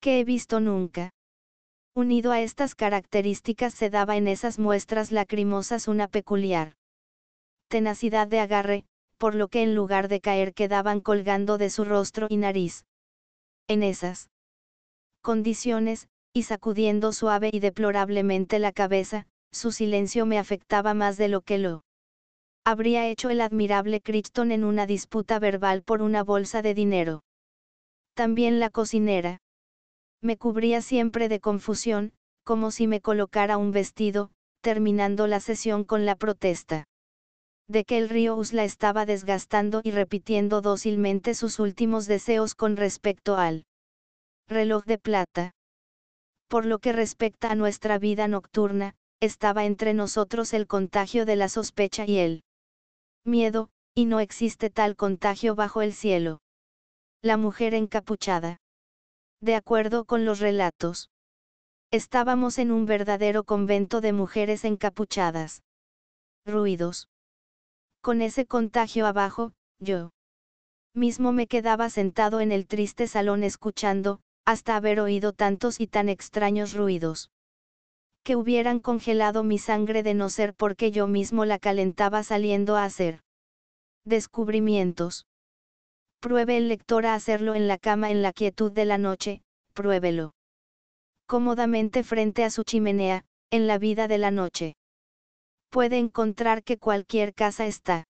Que 0.00 0.20
he 0.20 0.24
visto 0.24 0.60
nunca. 0.60 1.10
Unido 1.96 2.30
a 2.30 2.42
estas 2.42 2.74
características 2.74 3.72
se 3.72 3.88
daba 3.88 4.18
en 4.18 4.28
esas 4.28 4.58
muestras 4.58 5.12
lacrimosas 5.12 5.88
una 5.88 6.08
peculiar 6.08 6.74
tenacidad 7.68 8.28
de 8.28 8.38
agarre, 8.38 8.84
por 9.16 9.34
lo 9.34 9.48
que 9.48 9.62
en 9.62 9.74
lugar 9.74 10.08
de 10.08 10.20
caer 10.20 10.52
quedaban 10.52 11.00
colgando 11.00 11.56
de 11.56 11.70
su 11.70 11.86
rostro 11.86 12.26
y 12.28 12.36
nariz. 12.36 12.84
En 13.66 13.82
esas 13.82 14.28
condiciones, 15.22 16.08
y 16.34 16.42
sacudiendo 16.42 17.14
suave 17.14 17.48
y 17.50 17.60
deplorablemente 17.60 18.58
la 18.58 18.72
cabeza, 18.72 19.26
su 19.50 19.72
silencio 19.72 20.26
me 20.26 20.38
afectaba 20.38 20.92
más 20.92 21.16
de 21.16 21.28
lo 21.28 21.40
que 21.40 21.56
lo 21.56 21.82
habría 22.62 23.08
hecho 23.08 23.30
el 23.30 23.40
admirable 23.40 24.02
Crichton 24.02 24.52
en 24.52 24.64
una 24.64 24.86
disputa 24.86 25.38
verbal 25.38 25.82
por 25.82 26.02
una 26.02 26.22
bolsa 26.22 26.60
de 26.60 26.74
dinero. 26.74 27.22
También 28.14 28.60
la 28.60 28.68
cocinera. 28.68 29.40
Me 30.26 30.36
cubría 30.36 30.82
siempre 30.82 31.28
de 31.28 31.38
confusión, 31.38 32.12
como 32.42 32.72
si 32.72 32.88
me 32.88 33.00
colocara 33.00 33.58
un 33.58 33.70
vestido, 33.70 34.32
terminando 34.60 35.28
la 35.28 35.38
sesión 35.38 35.84
con 35.84 36.04
la 36.04 36.16
protesta. 36.16 36.88
De 37.68 37.84
que 37.84 37.96
el 37.96 38.08
río 38.08 38.34
Usla 38.34 38.64
estaba 38.64 39.06
desgastando 39.06 39.82
y 39.84 39.92
repitiendo 39.92 40.62
dócilmente 40.62 41.36
sus 41.36 41.60
últimos 41.60 42.08
deseos 42.08 42.56
con 42.56 42.76
respecto 42.76 43.36
al 43.36 43.66
reloj 44.48 44.84
de 44.84 44.98
plata. 44.98 45.52
Por 46.48 46.66
lo 46.66 46.80
que 46.80 46.92
respecta 46.92 47.52
a 47.52 47.54
nuestra 47.54 47.96
vida 47.96 48.26
nocturna, 48.26 48.96
estaba 49.20 49.64
entre 49.64 49.94
nosotros 49.94 50.52
el 50.54 50.66
contagio 50.66 51.24
de 51.24 51.36
la 51.36 51.48
sospecha 51.48 52.04
y 52.04 52.18
el 52.18 52.42
miedo, 53.24 53.70
y 53.94 54.06
no 54.06 54.18
existe 54.18 54.70
tal 54.70 54.96
contagio 54.96 55.54
bajo 55.54 55.82
el 55.82 55.92
cielo. 55.92 56.40
La 57.22 57.36
mujer 57.36 57.74
encapuchada. 57.74 58.58
De 59.40 59.54
acuerdo 59.54 60.04
con 60.04 60.24
los 60.24 60.40
relatos 60.40 61.10
Estábamos 61.92 62.58
en 62.58 62.72
un 62.72 62.84
verdadero 62.84 63.44
convento 63.44 64.00
de 64.00 64.12
mujeres 64.12 64.64
encapuchadas. 64.64 65.62
Ruidos. 66.44 67.08
Con 68.00 68.22
ese 68.22 68.44
contagio 68.44 69.06
abajo, 69.06 69.52
yo 69.78 70.10
mismo 70.94 71.32
me 71.32 71.46
quedaba 71.46 71.88
sentado 71.90 72.40
en 72.40 72.50
el 72.50 72.66
triste 72.66 73.06
salón 73.06 73.44
escuchando, 73.44 74.20
hasta 74.44 74.76
haber 74.76 74.98
oído 74.98 75.32
tantos 75.32 75.80
y 75.80 75.86
tan 75.86 76.08
extraños 76.08 76.72
ruidos. 76.72 77.30
Que 78.24 78.34
hubieran 78.34 78.80
congelado 78.80 79.44
mi 79.44 79.58
sangre 79.58 80.02
de 80.02 80.14
no 80.14 80.28
ser 80.28 80.54
porque 80.54 80.90
yo 80.90 81.06
mismo 81.06 81.44
la 81.44 81.58
calentaba 81.58 82.22
saliendo 82.24 82.76
a 82.76 82.84
hacer 82.84 83.22
descubrimientos. 84.04 85.26
Pruebe 86.20 86.56
el 86.56 86.68
lector 86.68 87.06
a 87.06 87.14
hacerlo 87.14 87.54
en 87.54 87.68
la 87.68 87.78
cama 87.78 88.10
en 88.10 88.22
la 88.22 88.32
quietud 88.32 88.72
de 88.72 88.84
la 88.84 88.98
noche, 88.98 89.42
pruébelo. 89.74 90.32
Cómodamente 91.26 92.02
frente 92.02 92.44
a 92.44 92.50
su 92.50 92.62
chimenea, 92.62 93.24
en 93.50 93.66
la 93.66 93.78
vida 93.78 94.08
de 94.08 94.18
la 94.18 94.30
noche. 94.30 94.74
Puede 95.70 95.98
encontrar 95.98 96.62
que 96.62 96.78
cualquier 96.78 97.34
casa 97.34 97.66
está 97.66 98.06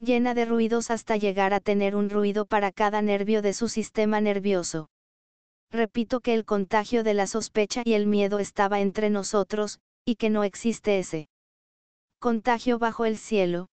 llena 0.00 0.34
de 0.34 0.44
ruidos 0.44 0.90
hasta 0.90 1.16
llegar 1.16 1.52
a 1.52 1.60
tener 1.60 1.96
un 1.96 2.08
ruido 2.08 2.46
para 2.46 2.70
cada 2.70 3.02
nervio 3.02 3.42
de 3.42 3.52
su 3.52 3.68
sistema 3.68 4.20
nervioso. 4.20 4.88
Repito 5.70 6.20
que 6.20 6.34
el 6.34 6.44
contagio 6.44 7.02
de 7.02 7.14
la 7.14 7.26
sospecha 7.26 7.82
y 7.84 7.94
el 7.94 8.06
miedo 8.06 8.38
estaba 8.38 8.80
entre 8.80 9.10
nosotros, 9.10 9.80
y 10.04 10.14
que 10.14 10.30
no 10.30 10.44
existe 10.44 10.98
ese 10.98 11.28
contagio 12.20 12.78
bajo 12.78 13.04
el 13.04 13.18
cielo. 13.18 13.68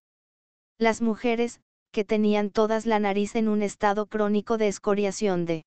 Las 0.78 1.00
mujeres, 1.00 1.60
que 1.96 2.04
tenían 2.04 2.50
todas 2.50 2.84
la 2.84 2.98
nariz 2.98 3.36
en 3.36 3.48
un 3.48 3.62
estado 3.62 4.04
crónico 4.04 4.58
de 4.58 4.68
escoriación 4.68 5.46
de 5.46 5.64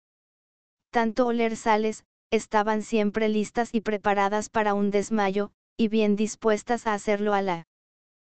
tanto 0.91 1.25
oler 1.25 1.55
sales, 1.55 2.03
estaban 2.29 2.83
siempre 2.83 3.29
listas 3.29 3.73
y 3.73 3.81
preparadas 3.81 4.49
para 4.49 4.75
un 4.75 4.91
desmayo, 4.91 5.49
y 5.75 5.87
bien 5.87 6.15
dispuestas 6.15 6.85
a 6.85 6.93
hacerlo 6.93 7.33
a 7.33 7.41
la 7.41 7.65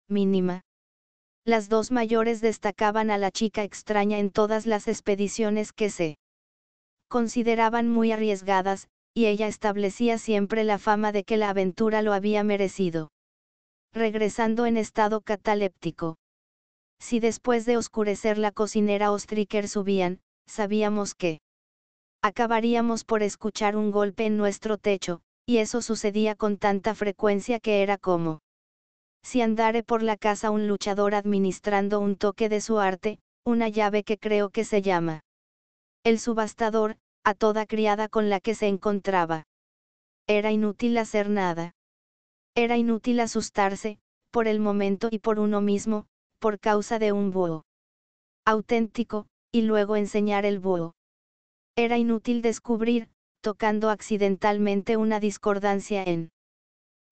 mínima. 0.08 0.60
Las 1.44 1.68
dos 1.68 1.90
mayores 1.90 2.40
destacaban 2.40 3.10
a 3.10 3.18
la 3.18 3.32
chica 3.32 3.64
extraña 3.64 4.20
en 4.20 4.30
todas 4.30 4.66
las 4.66 4.86
expediciones 4.86 5.72
que 5.72 5.90
se 5.90 6.16
consideraban 7.08 7.88
muy 7.88 8.12
arriesgadas, 8.12 8.86
y 9.14 9.26
ella 9.26 9.48
establecía 9.48 10.18
siempre 10.18 10.62
la 10.62 10.78
fama 10.78 11.10
de 11.10 11.24
que 11.24 11.36
la 11.36 11.48
aventura 11.48 12.02
lo 12.02 12.12
había 12.12 12.44
merecido. 12.44 13.10
Regresando 13.92 14.66
en 14.66 14.76
estado 14.76 15.22
cataléptico. 15.22 16.18
Si 17.00 17.18
después 17.18 17.64
de 17.64 17.76
oscurecer 17.76 18.38
la 18.38 18.52
cocinera 18.52 19.10
o 19.10 19.18
Stricker 19.18 19.66
subían, 19.68 20.20
sabíamos 20.46 21.14
que 21.14 21.40
acabaríamos 22.22 23.04
por 23.04 23.22
escuchar 23.22 23.76
un 23.76 23.90
golpe 23.90 24.26
en 24.26 24.36
nuestro 24.36 24.76
techo, 24.76 25.22
y 25.46 25.58
eso 25.58 25.82
sucedía 25.82 26.34
con 26.36 26.58
tanta 26.58 26.94
frecuencia 26.94 27.58
que 27.58 27.82
era 27.82 27.98
como 27.98 28.40
si 29.22 29.42
andare 29.42 29.82
por 29.82 30.02
la 30.02 30.16
casa 30.16 30.50
un 30.50 30.68
luchador 30.68 31.14
administrando 31.14 32.00
un 32.00 32.16
toque 32.16 32.48
de 32.48 32.60
su 32.60 32.78
arte, 32.78 33.18
una 33.44 33.68
llave 33.68 34.04
que 34.04 34.18
creo 34.18 34.50
que 34.50 34.64
se 34.64 34.82
llama 34.82 35.20
el 36.04 36.18
subastador, 36.18 36.96
a 37.24 37.34
toda 37.34 37.66
criada 37.66 38.08
con 38.08 38.30
la 38.30 38.40
que 38.40 38.54
se 38.54 38.68
encontraba. 38.68 39.44
Era 40.26 40.50
inútil 40.50 40.96
hacer 40.96 41.28
nada. 41.28 41.74
Era 42.54 42.78
inútil 42.78 43.20
asustarse, 43.20 43.98
por 44.30 44.48
el 44.48 44.60
momento 44.60 45.08
y 45.10 45.18
por 45.18 45.38
uno 45.38 45.60
mismo, 45.60 46.06
por 46.40 46.58
causa 46.58 46.98
de 46.98 47.12
un 47.12 47.30
búho 47.30 47.64
auténtico, 48.46 49.26
y 49.52 49.62
luego 49.62 49.96
enseñar 49.96 50.44
el 50.44 50.58
búho. 50.58 50.94
Era 51.76 51.98
inútil 51.98 52.42
descubrir, 52.42 53.08
tocando 53.42 53.90
accidentalmente 53.90 54.96
una 54.96 55.20
discordancia 55.20 56.02
en 56.02 56.30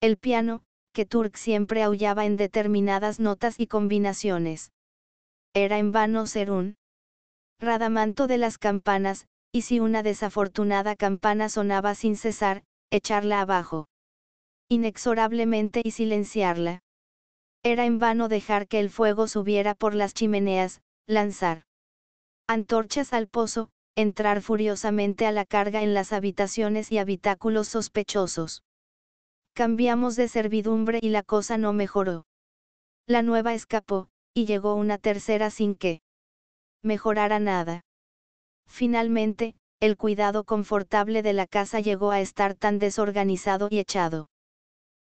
el 0.00 0.16
piano, 0.16 0.62
que 0.92 1.04
Turk 1.04 1.36
siempre 1.36 1.82
aullaba 1.82 2.24
en 2.24 2.36
determinadas 2.36 3.20
notas 3.20 3.60
y 3.60 3.66
combinaciones. 3.66 4.72
Era 5.54 5.78
en 5.78 5.92
vano 5.92 6.26
ser 6.26 6.50
un 6.50 6.76
radamanto 7.60 8.26
de 8.26 8.38
las 8.38 8.58
campanas, 8.58 9.26
y 9.52 9.62
si 9.62 9.80
una 9.80 10.02
desafortunada 10.02 10.96
campana 10.96 11.48
sonaba 11.48 11.94
sin 11.94 12.16
cesar, 12.16 12.64
echarla 12.90 13.40
abajo. 13.40 13.86
Inexorablemente 14.68 15.82
y 15.84 15.92
silenciarla. 15.92 16.80
Era 17.62 17.86
en 17.86 17.98
vano 17.98 18.28
dejar 18.28 18.68
que 18.68 18.80
el 18.80 18.90
fuego 18.90 19.28
subiera 19.28 19.74
por 19.74 19.94
las 19.94 20.14
chimeneas, 20.14 20.80
lanzar 21.06 21.64
antorchas 22.46 23.12
al 23.12 23.28
pozo, 23.28 23.70
entrar 23.94 24.40
furiosamente 24.42 25.26
a 25.26 25.32
la 25.32 25.44
carga 25.44 25.82
en 25.82 25.92
las 25.92 26.12
habitaciones 26.12 26.90
y 26.92 26.98
habitáculos 26.98 27.68
sospechosos. 27.68 28.62
Cambiamos 29.54 30.16
de 30.16 30.28
servidumbre 30.28 30.98
y 31.02 31.08
la 31.08 31.22
cosa 31.22 31.58
no 31.58 31.72
mejoró. 31.72 32.24
La 33.06 33.22
nueva 33.22 33.54
escapó, 33.54 34.08
y 34.34 34.46
llegó 34.46 34.74
una 34.74 34.98
tercera 34.98 35.50
sin 35.50 35.74
que 35.74 36.00
mejorara 36.82 37.40
nada. 37.40 37.82
Finalmente, 38.68 39.56
el 39.80 39.96
cuidado 39.96 40.44
confortable 40.44 41.22
de 41.22 41.32
la 41.32 41.46
casa 41.46 41.80
llegó 41.80 42.12
a 42.12 42.20
estar 42.20 42.54
tan 42.54 42.78
desorganizado 42.78 43.68
y 43.70 43.78
echado 43.78 44.28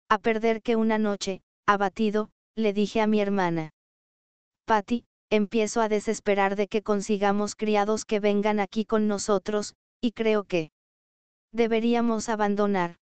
a 0.09 0.17
perder 0.19 0.61
que 0.61 0.75
una 0.75 0.97
noche, 0.97 1.41
abatido, 1.65 2.31
le 2.57 2.73
dije 2.73 3.01
a 3.01 3.07
mi 3.07 3.21
hermana. 3.21 3.71
Patty, 4.65 5.05
empiezo 5.29 5.79
a 5.79 5.89
desesperar 5.89 6.55
de 6.55 6.67
que 6.67 6.81
consigamos 6.81 7.55
criados 7.55 8.03
que 8.03 8.19
vengan 8.19 8.59
aquí 8.59 8.83
con 8.83 9.07
nosotros, 9.07 9.75
y 10.01 10.11
creo 10.11 10.43
que 10.43 10.71
deberíamos 11.53 12.29
abandonar. 12.29 12.97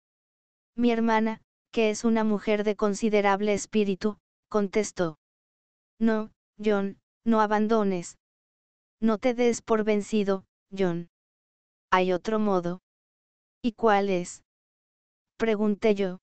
Mi 0.74 0.90
hermana, 0.90 1.42
que 1.70 1.90
es 1.90 2.04
una 2.04 2.24
mujer 2.24 2.64
de 2.64 2.76
considerable 2.76 3.52
espíritu, 3.52 4.16
contestó. 4.48 5.18
No, 6.00 6.32
John, 6.62 6.98
no 7.24 7.40
abandones. 7.42 8.18
No 9.00 9.18
te 9.18 9.34
des 9.34 9.60
por 9.60 9.84
vencido, 9.84 10.44
John. 10.76 11.10
Hay 11.90 12.12
otro 12.12 12.38
modo. 12.38 12.80
¿Y 13.60 13.72
cuál 13.72 14.08
es? 14.08 14.42
Pregunté 15.36 15.94
yo. 15.94 16.20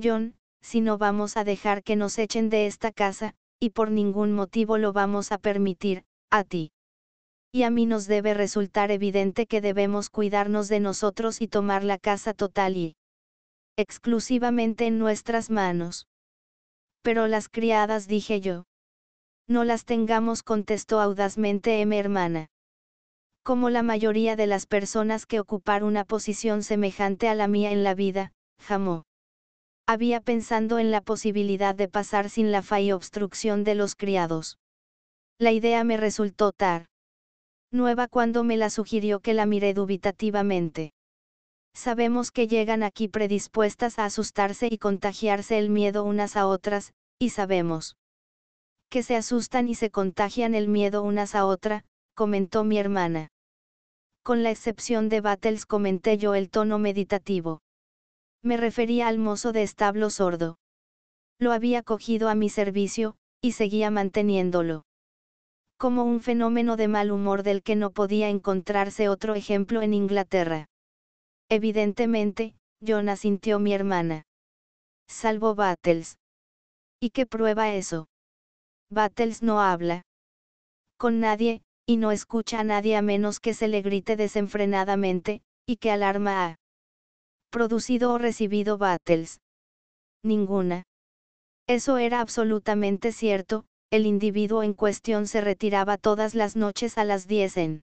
John, 0.00 0.35
si 0.62 0.80
no 0.80 0.98
vamos 0.98 1.36
a 1.36 1.44
dejar 1.44 1.82
que 1.82 1.96
nos 1.96 2.18
echen 2.18 2.50
de 2.50 2.66
esta 2.66 2.92
casa, 2.92 3.34
y 3.60 3.70
por 3.70 3.90
ningún 3.90 4.32
motivo 4.32 4.78
lo 4.78 4.92
vamos 4.92 5.32
a 5.32 5.38
permitir, 5.38 6.04
a 6.30 6.44
ti. 6.44 6.72
Y 7.52 7.62
a 7.62 7.70
mí 7.70 7.86
nos 7.86 8.06
debe 8.06 8.34
resultar 8.34 8.90
evidente 8.90 9.46
que 9.46 9.60
debemos 9.60 10.10
cuidarnos 10.10 10.68
de 10.68 10.80
nosotros 10.80 11.40
y 11.40 11.48
tomar 11.48 11.84
la 11.84 11.98
casa 11.98 12.34
total 12.34 12.76
y 12.76 12.96
exclusivamente 13.76 14.86
en 14.86 14.98
nuestras 14.98 15.50
manos. 15.50 16.06
Pero 17.02 17.28
las 17.28 17.48
criadas 17.48 18.08
dije 18.08 18.40
yo. 18.40 18.64
No 19.48 19.64
las 19.64 19.84
tengamos, 19.84 20.42
contestó 20.42 21.00
audazmente 21.00 21.84
mi 21.86 21.98
hermana. 21.98 22.48
Como 23.44 23.70
la 23.70 23.82
mayoría 23.84 24.34
de 24.34 24.48
las 24.48 24.66
personas 24.66 25.24
que 25.24 25.38
ocupar 25.38 25.84
una 25.84 26.04
posición 26.04 26.64
semejante 26.64 27.28
a 27.28 27.34
la 27.36 27.46
mía 27.46 27.70
en 27.70 27.84
la 27.84 27.94
vida, 27.94 28.32
jamó. 28.58 29.04
Había 29.88 30.20
pensando 30.20 30.80
en 30.80 30.90
la 30.90 31.00
posibilidad 31.00 31.72
de 31.72 31.86
pasar 31.86 32.28
sin 32.28 32.50
la 32.50 32.62
fa 32.62 32.80
y 32.80 32.90
obstrucción 32.90 33.62
de 33.62 33.76
los 33.76 33.94
criados. 33.94 34.58
La 35.38 35.52
idea 35.52 35.84
me 35.84 35.96
resultó 35.96 36.50
tar 36.50 36.86
nueva 37.70 38.08
cuando 38.08 38.42
me 38.42 38.56
la 38.56 38.70
sugirió 38.70 39.20
que 39.20 39.34
la 39.34 39.46
miré 39.46 39.74
dubitativamente. 39.74 40.92
Sabemos 41.72 42.32
que 42.32 42.48
llegan 42.48 42.82
aquí 42.82 43.06
predispuestas 43.06 43.98
a 43.98 44.06
asustarse 44.06 44.68
y 44.70 44.78
contagiarse 44.78 45.58
el 45.58 45.70
miedo 45.70 46.02
unas 46.02 46.36
a 46.36 46.46
otras, 46.46 46.92
y 47.18 47.30
sabemos 47.30 47.96
que 48.88 49.02
se 49.02 49.14
asustan 49.14 49.68
y 49.68 49.74
se 49.74 49.90
contagian 49.90 50.54
el 50.54 50.68
miedo 50.68 51.02
unas 51.02 51.34
a 51.34 51.44
otra, 51.44 51.84
comentó 52.14 52.64
mi 52.64 52.78
hermana. 52.78 53.28
Con 54.22 54.42
la 54.42 54.50
excepción 54.50 55.08
de 55.08 55.20
Battles 55.20 55.66
comenté 55.66 56.18
yo 56.18 56.34
el 56.34 56.50
tono 56.50 56.78
meditativo. 56.78 57.60
Me 58.46 58.56
refería 58.56 59.08
al 59.08 59.18
mozo 59.18 59.50
de 59.50 59.64
establo 59.64 60.08
sordo. 60.08 60.56
Lo 61.40 61.50
había 61.50 61.82
cogido 61.82 62.28
a 62.28 62.36
mi 62.36 62.48
servicio, 62.48 63.16
y 63.42 63.52
seguía 63.52 63.90
manteniéndolo. 63.90 64.84
Como 65.78 66.04
un 66.04 66.20
fenómeno 66.20 66.76
de 66.76 66.86
mal 66.86 67.10
humor 67.10 67.42
del 67.42 67.64
que 67.64 67.74
no 67.74 67.90
podía 67.90 68.28
encontrarse 68.28 69.08
otro 69.08 69.34
ejemplo 69.34 69.82
en 69.82 69.94
Inglaterra. 69.94 70.68
Evidentemente, 71.48 72.54
John 72.86 73.08
asintió 73.08 73.58
mi 73.58 73.74
hermana. 73.74 74.22
Salvo 75.08 75.56
Battles. 75.56 76.16
¿Y 77.00 77.10
qué 77.10 77.26
prueba 77.26 77.74
eso? 77.74 78.06
Battles 78.92 79.42
no 79.42 79.60
habla. 79.60 80.02
Con 80.98 81.18
nadie, 81.18 81.62
y 81.84 81.96
no 81.96 82.12
escucha 82.12 82.60
a 82.60 82.64
nadie 82.64 82.94
a 82.94 83.02
menos 83.02 83.40
que 83.40 83.54
se 83.54 83.66
le 83.66 83.82
grite 83.82 84.14
desenfrenadamente, 84.14 85.42
y 85.66 85.78
que 85.78 85.90
alarma 85.90 86.46
a 86.46 86.56
producido 87.56 88.12
o 88.12 88.18
recibido 88.18 88.76
Battles. 88.76 89.40
Ninguna. 90.22 90.82
Eso 91.66 91.96
era 91.96 92.20
absolutamente 92.20 93.12
cierto, 93.12 93.64
el 93.90 94.04
individuo 94.04 94.62
en 94.62 94.74
cuestión 94.74 95.26
se 95.26 95.40
retiraba 95.40 95.96
todas 95.96 96.34
las 96.34 96.54
noches 96.54 96.98
a 96.98 97.04
las 97.04 97.26
10 97.26 97.56
en 97.56 97.80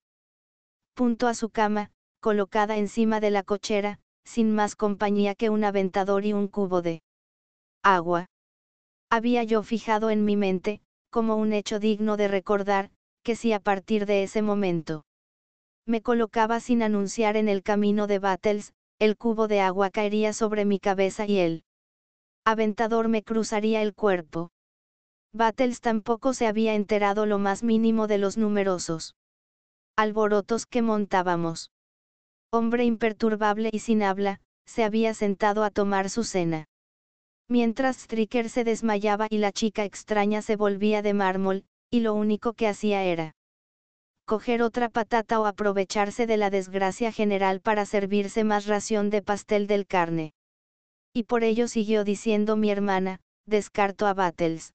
punto 0.94 1.28
a 1.28 1.34
su 1.34 1.50
cama, 1.50 1.90
colocada 2.20 2.78
encima 2.78 3.20
de 3.20 3.32
la 3.32 3.42
cochera, 3.42 4.00
sin 4.24 4.54
más 4.54 4.76
compañía 4.76 5.34
que 5.34 5.50
un 5.50 5.64
aventador 5.64 6.24
y 6.24 6.34
un 6.34 6.50
cubo 6.50 6.84
de 6.84 7.02
agua. 7.84 8.28
Había 9.10 9.44
yo 9.44 9.64
fijado 9.64 10.12
en 10.12 10.24
mi 10.24 10.36
mente, 10.36 10.82
como 11.10 11.36
un 11.36 11.52
hecho 11.52 11.80
digno 11.80 12.16
de 12.16 12.28
recordar, 12.28 12.92
que 13.24 13.36
si 13.36 13.54
a 13.54 13.60
partir 13.60 14.06
de 14.06 14.22
ese 14.22 14.44
momento 14.44 15.04
me 15.88 16.04
colocaba 16.04 16.60
sin 16.60 16.84
anunciar 16.84 17.38
en 17.38 17.50
el 17.50 17.64
camino 17.64 18.06
de 18.06 18.20
Battles, 18.20 18.72
el 19.04 19.18
cubo 19.18 19.50
de 19.50 19.60
agua 19.60 19.90
caería 19.90 20.32
sobre 20.32 20.64
mi 20.64 20.80
cabeza 20.80 21.26
y 21.28 21.40
el 21.40 21.66
aventador 22.46 23.10
me 23.10 23.22
cruzaría 23.22 23.82
el 23.82 23.94
cuerpo. 23.94 24.50
Battles 25.34 25.82
tampoco 25.82 26.34
se 26.34 26.48
había 26.48 26.74
enterado 26.74 27.26
lo 27.26 27.38
más 27.38 27.64
mínimo 27.64 28.08
de 28.08 28.18
los 28.18 28.38
numerosos 28.38 29.18
alborotos 29.98 30.66
que 30.66 30.82
montábamos. 30.82 31.70
Hombre 32.50 32.86
imperturbable 32.86 33.72
y 33.74 33.80
sin 33.80 34.04
habla, 34.04 34.40
se 34.66 34.86
había 34.86 35.14
sentado 35.14 35.66
a 35.66 35.70
tomar 35.70 36.10
su 36.10 36.24
cena. 36.24 36.70
Mientras 37.50 37.98
Stricker 37.98 38.48
se 38.48 38.64
desmayaba 38.64 39.28
y 39.30 39.40
la 39.40 39.52
chica 39.52 39.84
extraña 39.84 40.42
se 40.42 40.56
volvía 40.56 41.02
de 41.02 41.14
mármol, 41.14 41.66
y 41.92 42.00
lo 42.00 42.14
único 42.14 42.54
que 42.54 42.70
hacía 42.70 43.04
era 43.04 43.36
coger 44.26 44.62
otra 44.62 44.90
patata 44.90 45.40
o 45.40 45.46
aprovecharse 45.46 46.26
de 46.28 46.38
la 46.38 46.50
desgracia 46.50 47.12
general 47.12 47.60
para 47.60 47.86
servirse 47.86 48.44
más 48.44 48.68
ración 48.68 49.10
de 49.10 49.22
pastel 49.22 49.68
del 49.68 49.86
carne. 49.86 50.34
Y 51.14 51.24
por 51.24 51.44
ello 51.44 51.68
siguió 51.68 52.04
diciendo 52.04 52.56
mi 52.56 52.72
hermana, 52.72 53.20
descarto 53.46 54.08
a 54.08 54.14
Battles. 54.14 54.74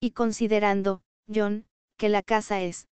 Y 0.00 0.10
considerando, 0.10 1.00
John, 1.32 1.66
que 1.96 2.08
la 2.08 2.22
casa 2.22 2.60
es 2.60 2.86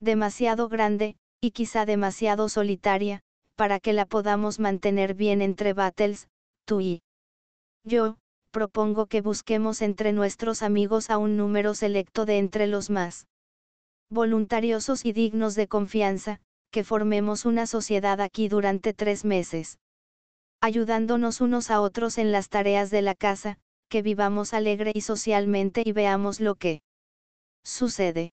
demasiado 0.00 0.68
grande, 0.68 1.16
y 1.40 1.52
quizá 1.52 1.86
demasiado 1.86 2.48
solitaria, 2.48 3.22
para 3.56 3.80
que 3.80 3.92
la 3.92 4.04
podamos 4.04 4.58
mantener 4.58 5.14
bien 5.14 5.42
entre 5.42 5.72
Battles, 5.72 6.28
tú 6.66 6.80
y 6.80 7.00
yo, 7.84 8.18
propongo 8.50 9.06
que 9.06 9.20
busquemos 9.20 9.80
entre 9.80 10.12
nuestros 10.12 10.62
amigos 10.62 11.10
a 11.10 11.18
un 11.18 11.36
número 11.36 11.74
selecto 11.74 12.26
de 12.26 12.38
entre 12.38 12.66
los 12.66 12.90
más 12.90 13.26
voluntariosos 14.10 15.04
y 15.04 15.12
dignos 15.12 15.54
de 15.54 15.68
confianza, 15.68 16.40
que 16.70 16.84
formemos 16.84 17.44
una 17.44 17.66
sociedad 17.66 18.20
aquí 18.20 18.48
durante 18.48 18.92
tres 18.92 19.24
meses. 19.24 19.78
Ayudándonos 20.60 21.40
unos 21.40 21.70
a 21.70 21.80
otros 21.80 22.18
en 22.18 22.32
las 22.32 22.48
tareas 22.48 22.90
de 22.90 23.02
la 23.02 23.14
casa, 23.14 23.58
que 23.88 24.02
vivamos 24.02 24.54
alegre 24.54 24.92
y 24.94 25.02
socialmente 25.02 25.82
y 25.84 25.92
veamos 25.92 26.40
lo 26.40 26.56
que 26.56 26.82
sucede. 27.64 28.32